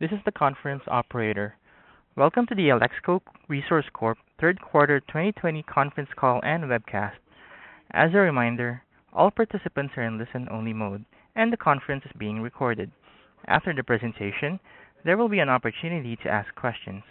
This 0.00 0.12
is 0.12 0.20
the 0.24 0.30
conference 0.30 0.84
operator. 0.86 1.56
Welcome 2.14 2.46
to 2.46 2.54
the 2.54 2.68
Alexco 2.68 3.20
Resource 3.48 3.86
Corp 3.92 4.16
third 4.40 4.60
quarter 4.62 5.00
2020 5.00 5.64
conference 5.64 6.10
call 6.14 6.40
and 6.44 6.62
webcast. 6.66 7.16
As 7.90 8.14
a 8.14 8.18
reminder, 8.18 8.84
all 9.12 9.32
participants 9.32 9.94
are 9.96 10.04
in 10.04 10.16
listen-only 10.16 10.72
mode, 10.72 11.04
and 11.34 11.52
the 11.52 11.56
conference 11.56 12.04
is 12.04 12.12
being 12.16 12.40
recorded. 12.40 12.92
After 13.48 13.74
the 13.74 13.82
presentation, 13.82 14.60
there 15.04 15.16
will 15.16 15.28
be 15.28 15.40
an 15.40 15.48
opportunity 15.48 16.14
to 16.22 16.30
ask 16.30 16.54
questions. 16.54 17.02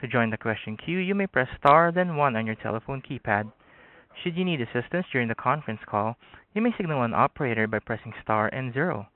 To 0.00 0.06
join 0.06 0.30
the 0.30 0.36
question 0.36 0.76
queue, 0.76 0.98
you 0.98 1.16
may 1.16 1.26
press 1.26 1.48
star 1.58 1.90
then 1.90 2.14
one 2.14 2.36
on 2.36 2.46
your 2.46 2.54
telephone 2.54 3.02
keypad. 3.02 3.50
Should 4.22 4.36
you 4.36 4.44
need 4.44 4.60
assistance 4.60 5.06
during 5.10 5.26
the 5.26 5.34
conference 5.34 5.80
call, 5.86 6.16
you 6.54 6.62
may 6.62 6.70
signal 6.76 7.02
an 7.02 7.14
operator 7.14 7.66
by 7.66 7.80
pressing 7.80 8.12
star 8.22 8.46
and 8.52 8.72
zero. 8.72 9.08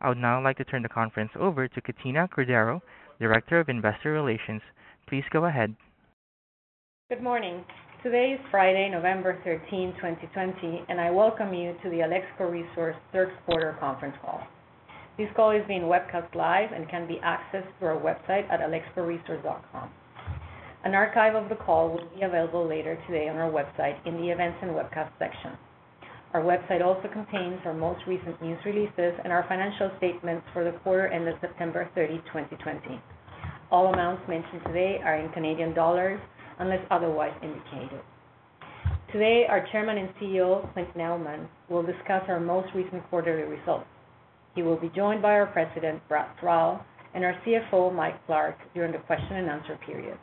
I 0.00 0.08
would 0.08 0.18
now 0.18 0.42
like 0.42 0.58
to 0.58 0.64
turn 0.64 0.82
the 0.82 0.88
conference 0.88 1.30
over 1.38 1.68
to 1.68 1.80
Katina 1.80 2.28
Cordero, 2.28 2.82
Director 3.18 3.60
of 3.60 3.68
Investor 3.68 4.12
Relations. 4.12 4.60
Please 5.08 5.24
go 5.30 5.46
ahead. 5.46 5.74
Good 7.08 7.22
morning. 7.22 7.64
Today 8.02 8.36
is 8.38 8.40
Friday, 8.50 8.90
November 8.90 9.40
13, 9.42 9.94
2020, 9.96 10.84
and 10.88 11.00
I 11.00 11.10
welcome 11.10 11.54
you 11.54 11.74
to 11.82 11.88
the 11.88 12.00
Alexco 12.04 12.50
Resource 12.50 12.96
third 13.10 13.30
quarter 13.46 13.74
conference 13.80 14.16
call. 14.20 14.42
This 15.16 15.28
call 15.34 15.50
is 15.52 15.62
being 15.66 15.82
webcast 15.82 16.34
live 16.34 16.72
and 16.72 16.88
can 16.90 17.08
be 17.08 17.18
accessed 17.24 17.66
through 17.78 17.88
our 17.88 18.00
website 18.00 18.50
at 18.50 18.60
alexcoresource.com. 18.60 19.90
An 20.84 20.94
archive 20.94 21.34
of 21.34 21.48
the 21.48 21.56
call 21.56 21.88
will 21.88 22.08
be 22.14 22.22
available 22.22 22.68
later 22.68 22.98
today 23.06 23.28
on 23.28 23.36
our 23.36 23.50
website 23.50 23.96
in 24.06 24.18
the 24.18 24.28
Events 24.28 24.58
and 24.60 24.72
Webcast 24.72 25.10
section. 25.18 25.52
Our 26.36 26.42
website 26.42 26.84
also 26.84 27.08
contains 27.08 27.60
our 27.64 27.72
most 27.72 28.00
recent 28.06 28.42
news 28.42 28.58
releases 28.66 29.14
and 29.24 29.32
our 29.32 29.46
financial 29.48 29.90
statements 29.96 30.44
for 30.52 30.64
the 30.64 30.72
quarter 30.80 31.06
ended 31.06 31.34
September 31.40 31.88
30, 31.94 32.18
2020. 32.26 33.00
All 33.70 33.86
amounts 33.86 34.20
mentioned 34.28 34.60
today 34.66 35.00
are 35.02 35.16
in 35.16 35.32
Canadian 35.32 35.72
dollars 35.72 36.20
unless 36.58 36.84
otherwise 36.90 37.32
indicated. 37.42 38.02
Today, 39.10 39.46
our 39.48 39.66
Chairman 39.72 39.96
and 39.96 40.10
CEO, 40.20 40.70
Clynt 40.74 40.94
Nauman, 40.94 41.48
will 41.70 41.82
discuss 41.82 42.24
our 42.28 42.38
most 42.38 42.68
recent 42.74 43.02
quarterly 43.08 43.44
results. 43.44 43.86
He 44.54 44.62
will 44.62 44.76
be 44.76 44.90
joined 44.94 45.22
by 45.22 45.32
our 45.32 45.46
President, 45.46 46.06
Brad 46.06 46.28
Thrall, 46.38 46.84
and 47.14 47.24
our 47.24 47.32
CFO, 47.46 47.94
Mike 47.94 48.20
Clark, 48.26 48.58
during 48.74 48.92
the 48.92 48.98
question 48.98 49.36
and 49.36 49.48
answer 49.48 49.78
period. 49.86 50.18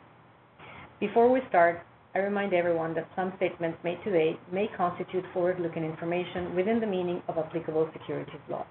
Before 1.00 1.28
we 1.28 1.40
start, 1.48 1.82
I 2.16 2.20
remind 2.20 2.54
everyone 2.54 2.94
that 2.94 3.08
some 3.16 3.32
statements 3.38 3.76
made 3.82 3.98
today 4.04 4.38
may 4.52 4.68
constitute 4.76 5.24
forward-looking 5.32 5.82
information 5.82 6.54
within 6.54 6.78
the 6.78 6.86
meaning 6.86 7.20
of 7.26 7.38
applicable 7.38 7.90
securities 7.92 8.40
law. 8.48 8.64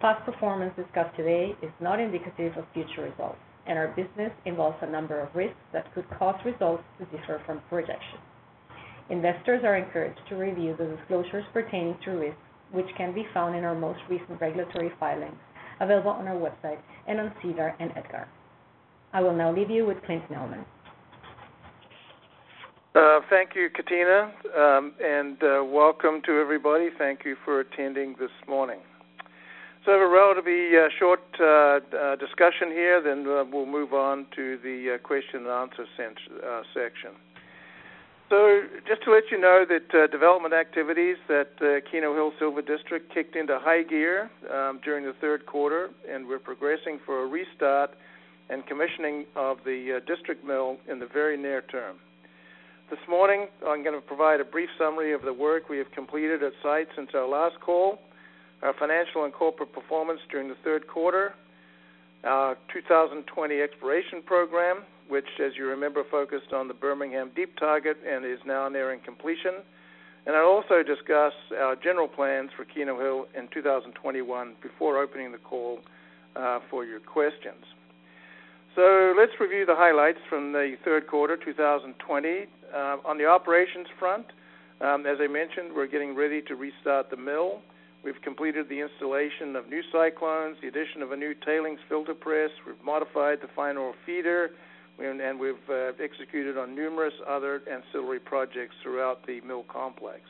Past 0.00 0.26
performance 0.26 0.74
discussed 0.76 1.16
today 1.16 1.56
is 1.62 1.70
not 1.80 2.00
indicative 2.00 2.54
of 2.58 2.66
future 2.74 3.08
results, 3.08 3.38
and 3.66 3.78
our 3.78 3.88
business 3.96 4.30
involves 4.44 4.76
a 4.82 4.90
number 4.90 5.20
of 5.20 5.34
risks 5.34 5.56
that 5.72 5.90
could 5.94 6.04
cause 6.18 6.38
results 6.44 6.82
to 6.98 7.06
differ 7.06 7.40
from 7.46 7.62
projections. 7.70 8.20
Investors 9.08 9.62
are 9.64 9.76
encouraged 9.76 10.20
to 10.28 10.36
review 10.36 10.76
the 10.78 10.96
disclosures 10.98 11.46
pertaining 11.54 11.96
to 12.04 12.10
risks, 12.10 12.36
which 12.72 12.94
can 12.98 13.14
be 13.14 13.26
found 13.32 13.56
in 13.56 13.64
our 13.64 13.74
most 13.74 14.00
recent 14.10 14.38
regulatory 14.38 14.92
filings 15.00 15.40
available 15.80 16.10
on 16.10 16.28
our 16.28 16.36
website 16.36 16.78
and 17.08 17.20
on 17.20 17.32
SEDAR 17.42 17.74
and 17.80 17.90
EDGAR. 17.96 18.28
I 19.14 19.22
will 19.22 19.34
now 19.34 19.50
leave 19.50 19.70
you 19.70 19.86
with 19.86 20.02
Clynt 20.04 20.30
Nauman. 20.30 20.66
Uh, 22.94 23.18
thank 23.28 23.56
you, 23.56 23.68
Katina, 23.74 24.30
um, 24.56 24.92
and 25.02 25.42
uh, 25.42 25.64
welcome 25.64 26.22
to 26.24 26.38
everybody. 26.38 26.90
Thank 26.96 27.24
you 27.24 27.34
for 27.44 27.58
attending 27.58 28.14
this 28.20 28.30
morning. 28.46 28.78
So, 29.84 29.90
I 29.90 29.94
have 29.94 30.02
a 30.02 30.08
relatively 30.08 30.68
uh, 30.78 30.86
short 30.96 31.18
uh, 31.40 31.44
uh, 31.44 32.14
discussion 32.14 32.70
here, 32.70 33.02
then 33.02 33.24
we'll 33.26 33.66
move 33.66 33.94
on 33.94 34.26
to 34.36 34.58
the 34.62 34.98
question 35.02 35.40
and 35.40 35.48
answer 35.48 35.86
section. 36.72 37.18
So, 38.30 38.62
just 38.86 39.02
to 39.02 39.10
let 39.10 39.24
you 39.28 39.40
know 39.40 39.64
that 39.68 40.10
development 40.12 40.54
activities 40.54 41.16
at 41.28 41.58
Keno 41.90 42.14
Hill 42.14 42.30
Silver 42.38 42.62
District 42.62 43.12
kicked 43.12 43.34
into 43.34 43.58
high 43.60 43.82
gear 43.82 44.30
um, 44.54 44.78
during 44.84 45.04
the 45.04 45.14
third 45.20 45.46
quarter, 45.46 45.90
and 46.08 46.28
we're 46.28 46.38
progressing 46.38 47.00
for 47.04 47.24
a 47.24 47.26
restart 47.26 47.90
and 48.50 48.64
commissioning 48.68 49.26
of 49.34 49.56
the 49.64 50.00
district 50.06 50.44
mill 50.44 50.76
in 50.88 51.00
the 51.00 51.08
very 51.12 51.36
near 51.36 51.62
term. 51.62 51.96
This 52.90 52.98
morning, 53.08 53.46
I'm 53.66 53.82
going 53.82 53.94
to 53.98 54.06
provide 54.06 54.40
a 54.40 54.44
brief 54.44 54.68
summary 54.78 55.14
of 55.14 55.22
the 55.22 55.32
work 55.32 55.70
we 55.70 55.78
have 55.78 55.90
completed 55.92 56.42
at 56.42 56.52
site 56.62 56.86
since 56.94 57.08
our 57.14 57.26
last 57.26 57.58
call, 57.64 57.98
our 58.62 58.74
financial 58.78 59.24
and 59.24 59.32
corporate 59.32 59.72
performance 59.72 60.20
during 60.30 60.48
the 60.48 60.54
third 60.62 60.86
quarter, 60.86 61.32
our 62.24 62.58
2020 62.74 63.60
exploration 63.62 64.20
program, 64.26 64.82
which, 65.08 65.24
as 65.42 65.52
you 65.56 65.66
remember, 65.66 66.04
focused 66.10 66.52
on 66.52 66.68
the 66.68 66.74
Bermingham 66.74 67.30
Deep 67.34 67.56
target 67.56 67.96
and 68.06 68.22
is 68.22 68.38
now 68.44 68.68
nearing 68.68 69.00
completion. 69.00 69.64
And 70.26 70.36
I'll 70.36 70.44
also 70.44 70.82
discuss 70.82 71.32
our 71.58 71.76
general 71.76 72.06
plans 72.06 72.50
for 72.54 72.66
Keno 72.66 73.00
Hill 73.00 73.26
in 73.34 73.48
2021 73.48 74.56
before 74.62 74.98
opening 75.02 75.32
the 75.32 75.38
call 75.38 75.78
uh, 76.36 76.60
for 76.70 76.84
your 76.84 77.00
questions. 77.00 77.64
So 78.74 79.14
let's 79.16 79.32
review 79.38 79.64
the 79.64 79.76
highlights 79.76 80.18
from 80.28 80.52
the 80.52 80.74
third 80.84 81.06
quarter 81.06 81.36
2020. 81.36 82.46
Uh, 82.74 82.96
on 83.04 83.18
the 83.18 83.24
operations 83.24 83.86
front, 84.00 84.26
um, 84.80 85.06
as 85.06 85.18
I 85.20 85.28
mentioned, 85.28 85.70
we're 85.74 85.86
getting 85.86 86.16
ready 86.16 86.42
to 86.42 86.56
restart 86.56 87.08
the 87.08 87.16
mill. 87.16 87.62
We've 88.04 88.20
completed 88.22 88.68
the 88.68 88.80
installation 88.80 89.54
of 89.54 89.68
new 89.68 89.80
cyclones, 89.92 90.56
the 90.60 90.68
addition 90.68 91.00
of 91.00 91.12
a 91.12 91.16
new 91.16 91.34
tailings 91.46 91.78
filter 91.88 92.14
press. 92.14 92.50
We've 92.66 92.82
modified 92.84 93.38
the 93.40 93.48
ore 93.78 93.94
feeder, 94.04 94.50
and 94.98 95.38
we've 95.38 95.54
uh, 95.70 95.92
executed 96.02 96.58
on 96.58 96.74
numerous 96.74 97.14
other 97.28 97.62
ancillary 97.70 98.18
projects 98.18 98.74
throughout 98.82 99.24
the 99.26 99.40
mill 99.42 99.64
complex. 99.72 100.20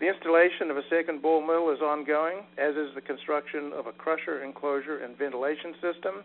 The 0.00 0.08
installation 0.08 0.70
of 0.70 0.76
a 0.76 0.88
second 0.88 1.20
ball 1.20 1.46
mill 1.46 1.70
is 1.70 1.80
ongoing, 1.80 2.44
as 2.58 2.74
is 2.76 2.94
the 2.94 3.00
construction 3.00 3.72
of 3.76 3.86
a 3.86 3.92
crusher 3.92 4.42
enclosure 4.42 5.04
and 5.04 5.16
ventilation 5.16 5.74
system, 5.80 6.24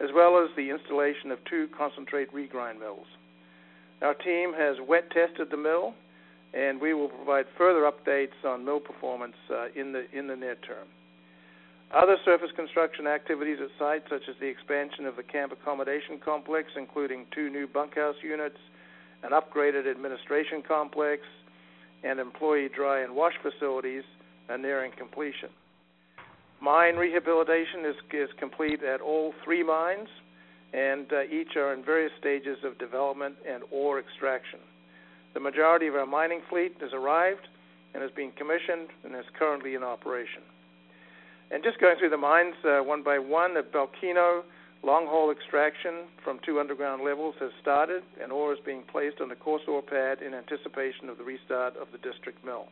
as 0.00 0.10
well 0.14 0.38
as 0.38 0.54
the 0.56 0.70
installation 0.70 1.30
of 1.32 1.38
two 1.50 1.68
concentrate 1.76 2.32
regrind 2.32 2.78
mills. 2.78 3.06
Our 4.02 4.14
team 4.14 4.52
has 4.52 4.76
wet 4.86 5.10
tested 5.10 5.48
the 5.50 5.56
mill, 5.56 5.94
and 6.52 6.80
we 6.80 6.94
will 6.94 7.08
provide 7.08 7.46
further 7.56 7.90
updates 7.90 8.44
on 8.44 8.64
mill 8.64 8.80
performance 8.80 9.36
uh, 9.50 9.68
in 9.74 9.92
the 9.92 10.04
in 10.16 10.26
the 10.26 10.36
near 10.36 10.56
term. 10.56 10.88
Other 11.94 12.16
surface 12.24 12.50
construction 12.56 13.06
activities 13.06 13.58
at 13.62 13.68
site, 13.78 14.02
such 14.10 14.22
as 14.28 14.34
the 14.40 14.46
expansion 14.46 15.06
of 15.06 15.16
the 15.16 15.22
camp 15.22 15.52
accommodation 15.52 16.18
complex, 16.18 16.68
including 16.76 17.26
two 17.32 17.48
new 17.48 17.66
bunkhouse 17.66 18.16
units, 18.22 18.58
an 19.22 19.30
upgraded 19.30 19.88
administration 19.88 20.62
complex, 20.66 21.22
and 22.02 22.18
employee 22.18 22.68
dry 22.74 23.02
and 23.02 23.14
wash 23.14 23.34
facilities, 23.40 24.02
are 24.48 24.58
nearing 24.58 24.90
completion. 24.98 25.48
Mine 26.60 26.96
rehabilitation 26.96 27.84
is, 27.84 27.96
is 28.12 28.30
complete 28.38 28.82
at 28.82 29.00
all 29.00 29.32
three 29.44 29.62
mines, 29.62 30.08
and 30.72 31.06
uh, 31.12 31.22
each 31.24 31.56
are 31.56 31.72
in 31.72 31.84
various 31.84 32.12
stages 32.18 32.58
of 32.64 32.78
development 32.78 33.36
and 33.48 33.62
ore 33.70 33.98
extraction. 33.98 34.58
The 35.34 35.40
majority 35.40 35.86
of 35.86 35.94
our 35.94 36.06
mining 36.06 36.40
fleet 36.48 36.76
has 36.80 36.90
arrived 36.92 37.46
and 37.94 38.02
is 38.02 38.10
being 38.16 38.32
commissioned 38.36 38.88
and 39.04 39.14
is 39.14 39.24
currently 39.38 39.74
in 39.74 39.82
operation. 39.82 40.42
And 41.50 41.62
just 41.62 41.78
going 41.80 41.96
through 41.98 42.10
the 42.10 42.16
mines 42.16 42.54
uh, 42.64 42.80
one 42.80 43.02
by 43.02 43.18
one, 43.18 43.56
at 43.56 43.72
Bellekeno, 43.72 44.42
long 44.82 45.06
hole 45.06 45.30
extraction 45.30 46.06
from 46.24 46.40
two 46.44 46.58
underground 46.58 47.04
levels 47.04 47.34
has 47.40 47.50
started, 47.62 48.02
and 48.22 48.32
ore 48.32 48.52
is 48.52 48.58
being 48.66 48.82
placed 48.90 49.20
on 49.20 49.28
the 49.28 49.36
coarse 49.36 49.62
ore 49.68 49.82
pad 49.82 50.22
in 50.22 50.34
anticipation 50.34 51.08
of 51.08 51.18
the 51.18 51.24
restart 51.24 51.76
of 51.76 51.88
the 51.92 51.98
district 51.98 52.44
mill. 52.44 52.66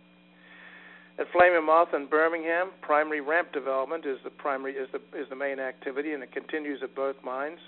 At 1.18 1.30
Flame 1.30 1.54
and 1.54 1.64
Moth 1.64 1.92
and 1.92 2.10
Bermingham, 2.10 2.70
primary 2.82 3.20
ramp 3.20 3.52
development 3.52 4.04
is 4.04 4.18
the 4.24 4.30
primary 4.30 4.72
is 4.72 4.88
the 4.90 4.98
is 5.16 5.28
the 5.30 5.36
main 5.36 5.60
activity, 5.60 6.12
and 6.12 6.22
it 6.22 6.32
continues 6.32 6.80
at 6.82 6.94
both 6.96 7.14
mines. 7.24 7.60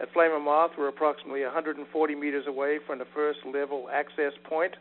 At 0.00 0.12
Flame 0.12 0.32
of 0.32 0.42
Moth, 0.42 0.72
we're 0.78 0.88
approximately 0.88 1.42
140 1.42 2.14
meters 2.14 2.44
away 2.46 2.78
from 2.86 3.00
the 3.00 3.06
first 3.14 3.40
level 3.44 3.88
access 3.92 4.32
point 4.44 4.74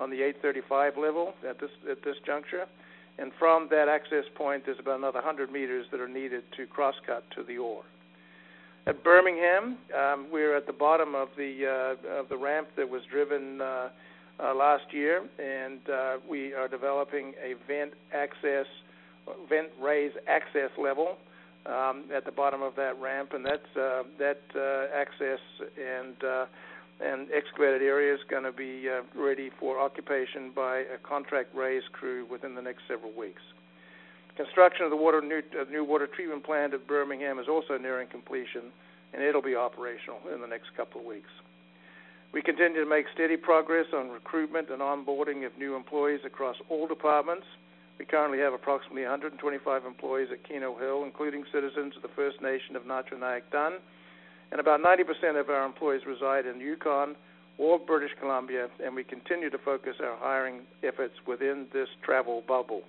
on 0.00 0.10
the 0.10 0.16
835 0.16 0.94
level 0.98 1.34
at 1.48 1.60
this 1.60 1.70
at 1.88 2.02
this 2.02 2.16
juncture, 2.26 2.66
and 3.18 3.30
from 3.38 3.68
that 3.70 3.88
access 3.88 4.24
point, 4.34 4.64
there's 4.66 4.80
about 4.80 4.98
another 4.98 5.20
100 5.20 5.52
meters 5.52 5.86
that 5.92 6.00
are 6.00 6.08
needed 6.08 6.42
to 6.56 6.66
crosscut 6.66 7.22
to 7.36 7.44
the 7.44 7.56
ore. 7.56 7.84
At 8.86 9.04
Bermingham, 9.04 9.78
um, 9.96 10.26
we're 10.32 10.56
at 10.56 10.66
the 10.66 10.72
bottom 10.72 11.14
of 11.14 11.28
the 11.36 11.96
uh, 12.02 12.20
of 12.20 12.28
the 12.28 12.36
ramp 12.36 12.68
that 12.76 12.88
was 12.88 13.02
driven 13.08 13.60
uh, 13.60 13.88
uh, 14.42 14.54
last 14.56 14.92
year, 14.92 15.22
and 15.38 15.78
uh, 15.88 16.16
we 16.28 16.52
are 16.52 16.66
developing 16.66 17.32
a 17.40 17.54
vent 17.68 17.92
access, 18.12 18.66
vent 19.48 19.68
raise 19.80 20.12
access 20.26 20.70
level 20.76 21.16
um, 21.66 22.04
at 22.14 22.24
the 22.24 22.32
bottom 22.32 22.62
of 22.62 22.76
that 22.76 23.00
ramp, 23.00 23.32
and 23.32 23.44
that's 23.44 23.76
uh, 23.76 24.02
that 24.18 24.40
uh, 24.54 24.94
access 24.94 25.40
and 25.78 26.22
uh, 26.22 26.46
and 27.00 27.28
excavated 27.34 27.82
area 27.82 28.14
is 28.14 28.20
going 28.30 28.44
to 28.44 28.52
be 28.52 28.88
uh, 28.88 29.02
ready 29.20 29.50
for 29.58 29.80
occupation 29.80 30.52
by 30.54 30.84
a 30.94 30.98
contract 31.02 31.54
raise 31.54 31.82
crew 31.92 32.26
within 32.30 32.54
the 32.54 32.62
next 32.62 32.82
several 32.86 33.12
weeks. 33.12 33.42
Construction 34.36 34.84
of 34.84 34.90
the 34.90 34.96
water 34.96 35.20
new, 35.20 35.42
uh, 35.58 35.64
new 35.70 35.84
water 35.84 36.06
treatment 36.06 36.44
plant 36.44 36.74
at 36.74 36.86
Bermingham 36.86 37.38
is 37.38 37.46
also 37.48 37.78
nearing 37.78 38.08
completion, 38.08 38.72
and 39.12 39.22
it'll 39.22 39.42
be 39.42 39.56
operational 39.56 40.18
in 40.32 40.40
the 40.40 40.46
next 40.46 40.74
couple 40.76 41.00
of 41.00 41.06
weeks. 41.06 41.30
We 42.32 42.42
continue 42.42 42.82
to 42.82 42.90
make 42.90 43.06
steady 43.14 43.36
progress 43.36 43.86
on 43.94 44.10
recruitment 44.10 44.70
and 44.70 44.82
onboarding 44.82 45.46
of 45.46 45.56
new 45.56 45.76
employees 45.76 46.20
across 46.26 46.56
all 46.68 46.88
departments. 46.88 47.46
We 47.98 48.04
currently 48.04 48.38
have 48.38 48.52
approximately 48.52 49.02
125 49.02 49.84
employees 49.84 50.28
at 50.32 50.42
Keno 50.46 50.76
Hill, 50.76 51.04
including 51.04 51.44
citizens 51.52 51.94
of 51.96 52.02
the 52.02 52.14
First 52.16 52.42
Nation 52.42 52.74
of 52.76 52.86
Na-Cho 52.86 53.16
Nyäk 53.16 53.42
Dun, 53.52 53.74
and 54.50 54.60
about 54.60 54.80
90% 54.80 55.38
of 55.38 55.48
our 55.48 55.64
employees 55.64 56.02
reside 56.06 56.46
in 56.46 56.60
Yukon 56.60 57.14
or 57.58 57.78
British 57.78 58.10
Columbia, 58.18 58.68
and 58.84 58.94
we 58.94 59.04
continue 59.04 59.48
to 59.48 59.58
focus 59.58 59.94
our 60.02 60.16
hiring 60.18 60.62
efforts 60.82 61.14
within 61.26 61.66
this 61.72 61.88
travel 62.02 62.42
bubble. 62.48 62.82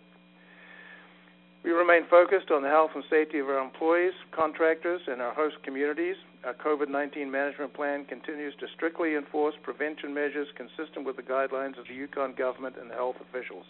We 1.64 1.72
remain 1.72 2.06
focused 2.10 2.52
on 2.52 2.62
the 2.62 2.70
health 2.70 2.92
and 2.94 3.04
safety 3.10 3.40
of 3.40 3.50
our 3.50 3.58
employees, 3.58 4.14
contractors, 4.32 5.02
and 5.08 5.20
our 5.22 5.34
host 5.34 5.56
communities. 5.64 6.16
Our 6.44 6.54
COVID 6.54 6.90
19 6.90 7.30
management 7.30 7.74
plan 7.74 8.06
continues 8.06 8.54
to 8.60 8.68
strictly 8.76 9.16
enforce 9.16 9.56
prevention 9.64 10.14
measures 10.14 10.48
consistent 10.56 11.08
with 11.08 11.16
the 11.16 11.24
guidelines 11.24 11.80
of 11.80 11.88
the 11.88 11.96
Yukon 11.96 12.34
government 12.38 12.76
and 12.80 12.92
health 12.92 13.16
officials. 13.20 13.66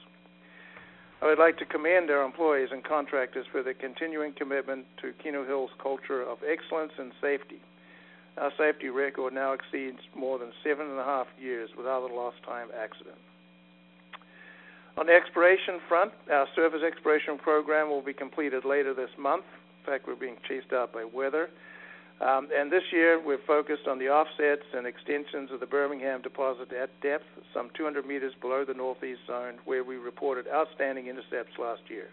I 1.21 1.27
would 1.27 1.39
like 1.39 1.57
to 1.59 1.65
commend 1.65 2.11
our 2.11 2.23
employees 2.23 2.69
and 2.71 2.83
contractors 2.83 3.45
for 3.51 3.63
their 3.63 3.73
continuing 3.73 4.33
commitment 4.33 4.85
to 5.01 5.13
Keno 5.23 5.45
Hill's 5.45 5.71
culture 5.81 6.21
of 6.21 6.39
excellence 6.47 6.91
and 6.97 7.11
safety. 7.21 7.59
Our 8.37 8.51
safety 8.57 8.89
record 8.89 9.33
now 9.33 9.53
exceeds 9.53 9.99
more 10.15 10.37
than 10.37 10.51
seven 10.63 10.87
and 10.87 10.99
a 10.99 11.03
half 11.03 11.27
years 11.39 11.69
without 11.77 12.09
a 12.09 12.13
lost 12.13 12.37
time 12.45 12.67
accident. 12.77 13.15
On 14.97 15.05
the 15.05 15.13
exploration 15.13 15.79
front, 15.87 16.11
our 16.31 16.47
surface 16.55 16.81
exploration 16.85 17.37
program 17.37 17.89
will 17.89 18.01
be 18.01 18.13
completed 18.13 18.65
later 18.65 18.93
this 18.93 19.09
month. 19.17 19.45
In 19.81 19.91
fact, 19.91 20.07
we're 20.07 20.15
being 20.15 20.37
chased 20.47 20.73
out 20.73 20.93
by 20.93 21.05
weather. 21.05 21.49
Um, 22.21 22.47
and 22.55 22.71
this 22.71 22.83
year, 22.93 23.19
we're 23.19 23.43
focused 23.45 23.87
on 23.87 23.99
the 23.99 24.07
offsets 24.07 24.63
and 24.73 24.87
extensions 24.87 25.51
of 25.51 25.59
the 25.59 25.65
Bermingham 25.65 26.21
deposit 26.21 26.71
at 26.71 26.89
depth, 27.01 27.25
some 27.53 27.69
200 27.75 28.05
meters 28.05 28.33
below 28.39 28.63
the 28.63 28.73
northeast 28.73 29.19
zone, 29.27 29.55
where 29.65 29.83
we 29.83 29.97
reported 29.97 30.45
outstanding 30.47 31.07
intercepts 31.07 31.59
last 31.59 31.81
year. 31.89 32.07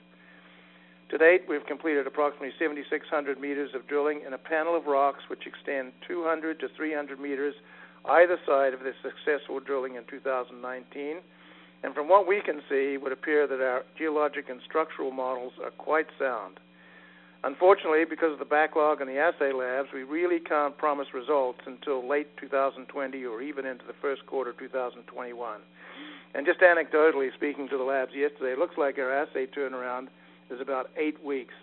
To 1.10 1.18
date, 1.18 1.42
we've 1.48 1.66
completed 1.66 2.06
approximately 2.06 2.52
7,600 2.58 3.38
meters 3.38 3.70
of 3.74 3.86
drilling 3.86 4.22
in 4.26 4.32
a 4.32 4.38
panel 4.38 4.74
of 4.74 4.86
rocks 4.86 5.22
which 5.28 5.46
extend 5.46 5.92
200 6.08 6.58
to 6.60 6.68
300 6.74 7.20
meters 7.20 7.54
either 8.06 8.38
side 8.46 8.74
of 8.74 8.80
the 8.80 8.92
successful 9.02 9.60
drilling 9.60 9.94
in 9.94 10.04
2019. 10.10 11.18
And 11.84 11.94
from 11.94 12.08
what 12.08 12.26
we 12.26 12.40
can 12.40 12.62
see, 12.68 12.94
it 12.94 13.02
would 13.02 13.12
appear 13.12 13.46
that 13.46 13.60
our 13.60 13.84
geologic 13.96 14.48
and 14.48 14.60
structural 14.64 15.10
models 15.10 15.52
are 15.62 15.70
quite 15.70 16.06
sound. 16.18 16.58
Unfortunately, 17.44 18.04
because 18.08 18.32
of 18.32 18.38
the 18.38 18.44
backlog 18.44 19.00
in 19.00 19.08
the 19.08 19.18
assay 19.18 19.52
labs, 19.52 19.88
we 19.92 20.04
really 20.04 20.38
can't 20.38 20.78
promise 20.78 21.08
results 21.12 21.58
until 21.66 22.06
late 22.08 22.28
2020 22.36 23.24
or 23.24 23.42
even 23.42 23.66
into 23.66 23.84
the 23.84 23.94
first 24.00 24.24
quarter 24.26 24.50
of 24.50 24.58
2021. 24.58 25.60
And 26.34 26.46
just 26.46 26.60
anecdotally 26.60 27.34
speaking 27.34 27.68
to 27.68 27.76
the 27.76 27.82
labs 27.82 28.12
yesterday, 28.14 28.52
it 28.52 28.58
looks 28.58 28.78
like 28.78 28.96
our 28.98 29.12
assay 29.12 29.46
turnaround 29.46 30.06
is 30.50 30.60
about 30.60 30.90
eight 30.96 31.22
weeks. 31.24 31.54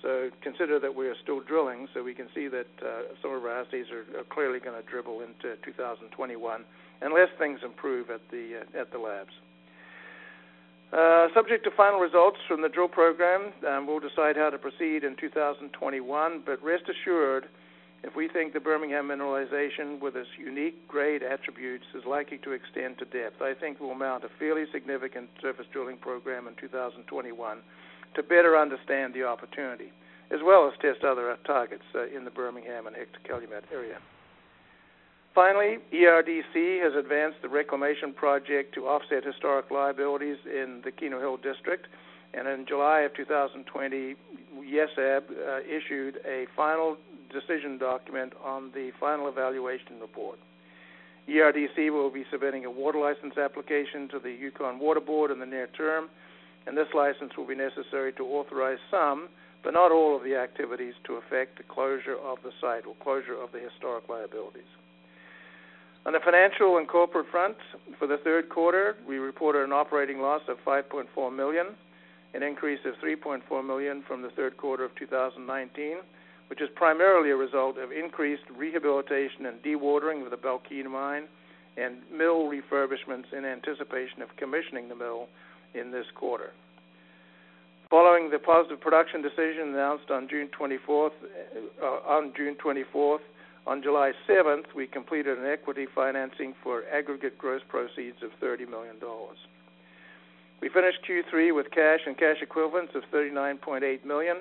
So 0.00 0.30
consider 0.42 0.78
that 0.78 0.94
we 0.94 1.08
are 1.08 1.16
still 1.22 1.40
drilling, 1.40 1.88
so 1.92 2.04
we 2.04 2.14
can 2.14 2.28
see 2.32 2.46
that 2.46 2.68
uh, 2.80 3.12
some 3.20 3.32
of 3.32 3.42
our 3.42 3.50
assays 3.50 3.86
are, 3.90 4.20
are 4.20 4.24
clearly 4.30 4.60
going 4.60 4.80
to 4.80 4.88
dribble 4.88 5.22
into 5.22 5.56
2021, 5.64 6.64
unless 7.02 7.28
things 7.38 7.60
improve 7.64 8.10
at 8.10 8.20
the 8.30 8.62
uh, 8.62 8.80
at 8.80 8.92
the 8.92 8.98
labs. 8.98 9.32
Uh, 10.92 11.26
subject 11.34 11.64
to 11.64 11.70
final 11.76 11.98
results 11.98 12.38
from 12.46 12.62
the 12.62 12.68
drill 12.68 12.88
program, 12.88 13.52
um, 13.66 13.86
we'll 13.86 13.98
decide 13.98 14.36
how 14.36 14.50
to 14.50 14.58
proceed 14.58 15.02
in 15.02 15.16
2021. 15.16 16.42
But 16.46 16.62
rest 16.62 16.84
assured, 16.88 17.46
if 18.04 18.14
we 18.14 18.28
think 18.28 18.52
the 18.52 18.60
Bermingham 18.60 19.08
mineralization 19.08 20.00
with 20.00 20.14
its 20.14 20.28
unique 20.38 20.86
grade 20.86 21.22
attributes 21.22 21.84
is 21.94 22.04
likely 22.06 22.38
to 22.38 22.52
extend 22.52 22.98
to 22.98 23.04
depth, 23.04 23.42
I 23.42 23.52
think 23.58 23.80
we'll 23.80 23.94
mount 23.94 24.22
a 24.24 24.28
fairly 24.38 24.64
significant 24.72 25.28
surface 25.42 25.66
drilling 25.72 25.96
program 25.96 26.46
in 26.46 26.54
2021 26.54 27.58
to 28.14 28.22
better 28.22 28.56
understand 28.56 29.12
the 29.12 29.24
opportunity, 29.24 29.90
as 30.30 30.38
well 30.44 30.68
as 30.68 30.78
test 30.80 31.04
other 31.04 31.36
targets 31.44 31.84
uh, 31.94 32.06
in 32.06 32.24
the 32.24 32.30
Bermingham 32.30 32.86
and 32.86 32.94
Hector 32.94 33.18
Calumet 33.26 33.64
area. 33.72 33.98
Finally, 35.36 35.76
ERDC 35.92 36.82
has 36.82 36.94
advanced 36.98 37.36
the 37.42 37.48
reclamation 37.48 38.14
project 38.14 38.74
to 38.74 38.86
offset 38.86 39.22
historic 39.22 39.70
liabilities 39.70 40.38
in 40.46 40.80
the 40.82 40.90
Keno 40.90 41.20
Hill 41.20 41.36
district, 41.36 41.88
and 42.32 42.48
in 42.48 42.64
July 42.66 43.00
of 43.00 43.12
2020, 43.12 44.16
YESAB 44.64 45.22
uh, 45.28 45.60
issued 45.60 46.20
a 46.26 46.46
final 46.56 46.96
decision 47.30 47.76
document 47.76 48.32
on 48.42 48.70
the 48.72 48.92
final 48.98 49.28
evaluation 49.28 50.00
report. 50.00 50.38
ERDC 51.28 51.92
will 51.92 52.10
be 52.10 52.24
submitting 52.32 52.64
a 52.64 52.70
water 52.70 52.98
license 52.98 53.36
application 53.36 54.08
to 54.08 54.18
the 54.18 54.30
Yukon 54.30 54.78
Water 54.78 55.00
Board 55.00 55.30
in 55.30 55.38
the 55.38 55.44
near 55.44 55.66
term 55.76 56.08
and 56.66 56.76
this 56.76 56.88
license 56.94 57.36
will 57.36 57.46
be 57.46 57.54
necessary 57.54 58.12
to 58.14 58.24
authorize 58.24 58.78
some, 58.90 59.28
but 59.62 59.72
not 59.74 59.92
all, 59.92 60.16
of 60.16 60.24
the 60.24 60.34
activities 60.34 60.94
to 61.04 61.14
affect 61.14 61.58
the 61.58 61.64
closure 61.64 62.16
of 62.16 62.38
the 62.42 62.50
site 62.60 62.86
or 62.86 62.94
closure 63.02 63.40
of 63.40 63.52
the 63.52 63.60
historic 63.60 64.08
liabilities. 64.08 64.70
On 66.06 66.12
the 66.12 66.20
financial 66.20 66.78
and 66.78 66.86
corporate 66.86 67.26
front, 67.32 67.56
for 67.98 68.06
the 68.06 68.18
third 68.22 68.48
quarter, 68.48 68.94
we 69.08 69.18
reported 69.18 69.64
an 69.64 69.72
operating 69.72 70.20
loss 70.20 70.42
of 70.46 70.56
5.4 70.64 71.34
million, 71.34 71.74
an 72.32 72.44
increase 72.44 72.78
of 72.86 72.94
3.4 73.02 73.66
million 73.66 74.04
from 74.06 74.22
the 74.22 74.30
third 74.36 74.56
quarter 74.56 74.84
of 74.84 74.94
2019, 74.94 75.96
which 76.48 76.62
is 76.62 76.68
primarily 76.76 77.30
a 77.30 77.36
result 77.36 77.76
of 77.76 77.90
increased 77.90 78.44
rehabilitation 78.56 79.46
and 79.46 79.60
dewatering 79.64 80.24
of 80.24 80.30
the 80.30 80.36
Bellekeno 80.36 80.88
mine 80.88 81.24
and 81.76 81.96
mill 82.16 82.46
refurbishments 82.46 83.32
in 83.36 83.44
anticipation 83.44 84.22
of 84.22 84.28
commissioning 84.36 84.88
the 84.88 84.94
mill 84.94 85.26
in 85.74 85.90
this 85.90 86.06
quarter. 86.14 86.52
Following 87.90 88.30
the 88.30 88.38
positive 88.38 88.80
production 88.80 89.22
decision 89.22 89.74
announced 89.74 90.08
on 90.12 90.28
June 90.28 90.48
24th, 90.56 91.10
uh, 91.82 91.86
on 93.66 93.82
June 93.82 93.92
24th, 93.92 94.06
on 94.06 94.12
July 94.12 94.12
7th, 94.28 94.74
we 94.74 94.86
completed 94.86 95.38
an 95.38 95.46
equity 95.46 95.86
financing 95.94 96.54
for 96.62 96.84
aggregate 96.92 97.38
gross 97.38 97.62
proceeds 97.68 98.22
of 98.22 98.30
$30 98.42 98.68
million. 98.68 98.96
We 100.60 100.68
finished 100.68 100.98
Q3 101.08 101.54
with 101.54 101.70
cash 101.70 102.00
and 102.06 102.16
cash 102.16 102.38
equivalents 102.42 102.94
of 102.94 103.02
39.8 103.12 104.04
million 104.04 104.38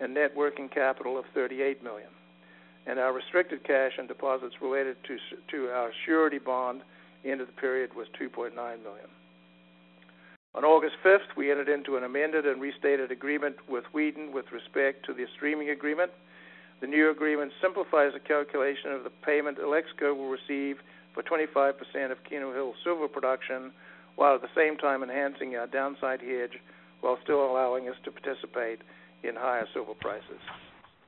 and 0.00 0.14
net 0.14 0.34
working 0.36 0.68
capital 0.68 1.18
of 1.18 1.24
38 1.34 1.82
million. 1.82 2.08
And 2.86 2.98
our 2.98 3.12
restricted 3.12 3.64
cash 3.64 3.92
and 3.98 4.08
deposits 4.08 4.54
related 4.62 4.96
to 5.06 5.18
to 5.50 5.68
our 5.68 5.90
surety 6.06 6.38
bond 6.38 6.80
end 7.24 7.42
of 7.42 7.48
the 7.48 7.52
period 7.52 7.90
was 7.94 8.06
2.9 8.18 8.54
million. 8.54 9.08
On 10.54 10.64
August 10.64 10.94
5th, 11.04 11.36
we 11.36 11.50
entered 11.50 11.68
into 11.68 11.98
an 11.98 12.04
amended 12.04 12.46
and 12.46 12.62
restated 12.62 13.10
agreement 13.10 13.56
with 13.68 13.84
Wheaton 13.92 14.32
with 14.32 14.46
respect 14.52 15.04
to 15.04 15.12
the 15.12 15.26
streaming 15.36 15.68
agreement. 15.68 16.10
The 16.80 16.86
new 16.86 17.10
agreement 17.10 17.52
simplifies 17.60 18.12
the 18.12 18.20
calculation 18.20 18.92
of 18.92 19.04
the 19.04 19.10
payment 19.10 19.58
Alexco 19.58 20.16
will 20.16 20.30
receive 20.30 20.76
for 21.14 21.22
25% 21.22 21.74
of 22.12 22.18
Keno 22.28 22.52
Hill 22.52 22.74
silver 22.84 23.08
production, 23.08 23.72
while 24.16 24.34
at 24.34 24.42
the 24.42 24.54
same 24.56 24.76
time 24.76 25.02
enhancing 25.02 25.56
our 25.56 25.66
downside 25.66 26.20
hedge 26.20 26.58
while 27.00 27.18
still 27.22 27.44
allowing 27.50 27.88
us 27.88 27.96
to 28.04 28.10
participate 28.10 28.80
in 29.22 29.34
higher 29.34 29.66
silver 29.72 29.94
prices. 30.00 30.40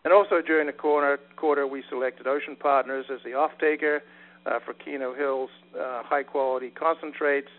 And 0.04 0.12
also 0.12 0.40
during 0.40 0.66
the 0.66 0.72
quarter, 0.72 1.66
we 1.66 1.84
selected 1.88 2.26
Ocean 2.26 2.56
Partners 2.56 3.06
as 3.12 3.20
the 3.24 3.34
off-taker 3.34 4.02
uh, 4.46 4.58
for 4.64 4.74
Keno 4.74 5.14
Hill's 5.14 5.50
uh, 5.78 6.02
high-quality 6.04 6.70
concentrates 6.70 7.50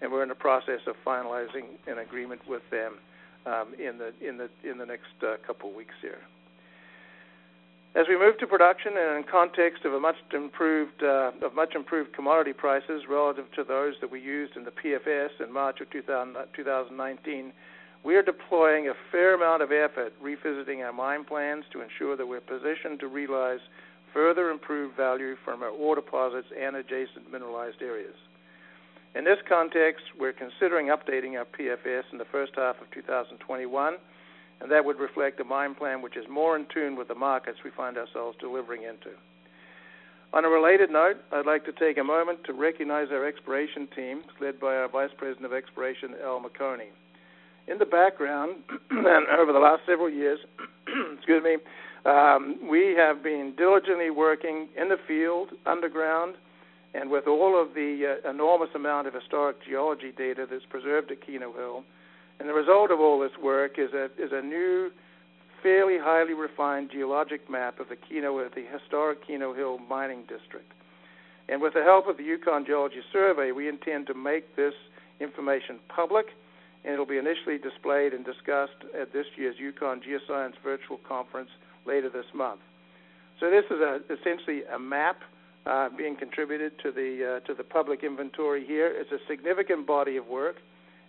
and 0.00 0.10
we're 0.10 0.22
in 0.22 0.28
the 0.28 0.34
process 0.34 0.80
of 0.86 0.94
finalizing 1.06 1.76
an 1.86 1.98
agreement 1.98 2.40
with 2.48 2.62
them 2.70 2.94
um, 3.46 3.74
in 3.78 3.98
the 3.98 4.12
in 4.26 4.38
the 4.38 4.48
in 4.68 4.78
the 4.78 4.86
next 4.86 5.14
uh, 5.22 5.36
couple 5.46 5.72
weeks 5.72 5.94
here. 6.00 6.18
As 7.96 8.06
we 8.08 8.16
move 8.16 8.38
to 8.38 8.46
production, 8.46 8.92
and 8.96 9.18
in 9.18 9.24
context 9.24 9.84
of 9.84 9.94
a 9.94 9.98
much 9.98 10.14
improved 10.32 11.02
uh, 11.02 11.32
of 11.42 11.54
much 11.56 11.74
improved 11.74 12.12
commodity 12.12 12.52
prices 12.52 13.02
relative 13.10 13.50
to 13.56 13.64
those 13.64 13.94
that 14.00 14.08
we 14.08 14.20
used 14.20 14.56
in 14.56 14.62
the 14.62 14.70
PFS 14.70 15.44
in 15.44 15.52
March 15.52 15.80
of 15.80 15.90
2000, 15.90 16.36
2019, 16.54 17.52
we 18.04 18.14
are 18.14 18.22
deploying 18.22 18.88
a 18.88 18.94
fair 19.10 19.34
amount 19.34 19.62
of 19.62 19.72
effort 19.72 20.12
revisiting 20.22 20.82
our 20.82 20.92
mine 20.92 21.24
plans 21.24 21.64
to 21.72 21.82
ensure 21.82 22.16
that 22.16 22.26
we're 22.26 22.40
positioned 22.40 23.00
to 23.00 23.08
realize 23.08 23.58
further 24.14 24.50
improved 24.50 24.96
value 24.96 25.34
from 25.44 25.64
our 25.64 25.70
ore 25.70 25.96
deposits 25.96 26.48
and 26.56 26.76
adjacent 26.76 27.30
mineralized 27.32 27.82
areas. 27.82 28.14
In 29.16 29.24
this 29.24 29.38
context, 29.48 30.04
we're 30.16 30.32
considering 30.32 30.94
updating 30.94 31.36
our 31.36 31.44
PFS 31.58 32.04
in 32.12 32.18
the 32.18 32.30
first 32.30 32.52
half 32.54 32.80
of 32.80 32.88
2021, 32.92 33.96
and 34.60 34.70
that 34.70 34.84
would 34.84 34.98
reflect 34.98 35.40
a 35.40 35.44
mine 35.44 35.74
plan 35.74 36.02
which 36.02 36.16
is 36.16 36.24
more 36.30 36.56
in 36.56 36.66
tune 36.72 36.96
with 36.96 37.08
the 37.08 37.14
markets 37.14 37.58
we 37.64 37.70
find 37.70 37.96
ourselves 37.96 38.36
delivering 38.40 38.82
into. 38.82 39.16
On 40.32 40.44
a 40.44 40.48
related 40.48 40.90
note, 40.90 41.16
I'd 41.32 41.46
like 41.46 41.64
to 41.64 41.72
take 41.72 41.98
a 41.98 42.04
moment 42.04 42.44
to 42.44 42.52
recognize 42.52 43.08
our 43.10 43.26
exploration 43.26 43.88
team, 43.96 44.22
led 44.40 44.60
by 44.60 44.76
our 44.76 44.88
Vice 44.88 45.10
President 45.18 45.44
of 45.44 45.52
Exploration, 45.52 46.14
Al 46.22 46.40
McOnie. 46.40 46.94
In 47.66 47.78
the 47.78 47.84
background, 47.84 48.62
and 48.90 49.26
over 49.26 49.52
the 49.52 49.58
last 49.58 49.82
several 49.86 50.08
years, 50.08 50.38
excuse 51.16 51.42
me, 51.42 51.56
um, 52.04 52.68
we 52.70 52.94
have 52.96 53.24
been 53.24 53.54
diligently 53.56 54.10
working 54.10 54.68
in 54.80 54.88
the 54.88 54.96
field, 55.06 55.50
underground, 55.66 56.36
and 56.94 57.10
with 57.10 57.26
all 57.26 57.60
of 57.60 57.74
the 57.74 58.18
uh, 58.24 58.30
enormous 58.30 58.70
amount 58.74 59.08
of 59.08 59.14
historic 59.14 59.56
geology 59.68 60.12
data 60.16 60.46
that's 60.50 60.64
preserved 60.70 61.10
at 61.10 61.24
Keno 61.24 61.52
Hill. 61.52 61.84
And 62.40 62.48
the 62.48 62.54
result 62.54 62.90
of 62.90 63.00
all 63.00 63.20
this 63.20 63.36
work 63.42 63.78
is 63.78 63.92
a, 63.92 64.06
is 64.16 64.32
a 64.32 64.40
new, 64.40 64.90
fairly 65.62 65.98
highly 66.00 66.32
refined 66.32 66.90
geologic 66.90 67.50
map 67.50 67.78
of 67.78 67.90
the 67.90 67.96
Keno, 67.96 68.42
the 68.48 68.64
historic 68.72 69.26
Keno 69.26 69.52
Hill 69.52 69.78
mining 69.78 70.22
district. 70.22 70.72
And 71.50 71.60
with 71.60 71.74
the 71.74 71.82
help 71.82 72.08
of 72.08 72.16
the 72.16 72.22
Yukon 72.22 72.64
Geology 72.64 73.02
Survey, 73.12 73.52
we 73.52 73.68
intend 73.68 74.06
to 74.06 74.14
make 74.14 74.56
this 74.56 74.72
information 75.20 75.78
public, 75.94 76.26
and 76.84 76.94
it'll 76.94 77.04
be 77.04 77.18
initially 77.18 77.58
displayed 77.58 78.14
and 78.14 78.24
discussed 78.24 78.80
at 78.98 79.12
this 79.12 79.26
year's 79.36 79.56
Yukon 79.58 80.00
Geoscience 80.00 80.54
Virtual 80.64 80.98
Conference 81.06 81.50
later 81.84 82.08
this 82.08 82.24
month. 82.34 82.60
So 83.38 83.50
this 83.50 83.64
is 83.70 83.80
a, 83.80 84.00
essentially 84.10 84.62
a 84.64 84.78
map 84.78 85.18
uh, 85.66 85.90
being 85.96 86.16
contributed 86.16 86.72
to 86.82 86.90
the 86.90 87.40
uh, 87.42 87.46
to 87.46 87.54
the 87.54 87.64
public 87.64 88.02
inventory 88.02 88.64
here. 88.64 88.90
It's 88.94 89.12
a 89.12 89.18
significant 89.28 89.86
body 89.86 90.16
of 90.16 90.26
work, 90.26 90.56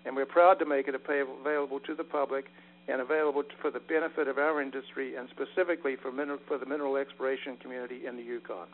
and 0.05 0.15
we're 0.15 0.25
proud 0.25 0.59
to 0.59 0.65
make 0.65 0.87
it 0.87 0.95
available 0.95 1.79
to 1.79 1.95
the 1.95 2.03
public 2.03 2.45
and 2.87 3.01
available 3.01 3.43
for 3.61 3.71
the 3.71 3.79
benefit 3.79 4.27
of 4.27 4.37
our 4.37 4.61
industry 4.61 5.15
and 5.15 5.29
specifically 5.29 5.95
for, 6.01 6.11
for 6.47 6.57
the 6.57 6.65
mineral 6.65 6.97
exploration 6.97 7.57
community 7.61 8.05
in 8.07 8.15
the 8.15 8.23
Yukon. 8.23 8.67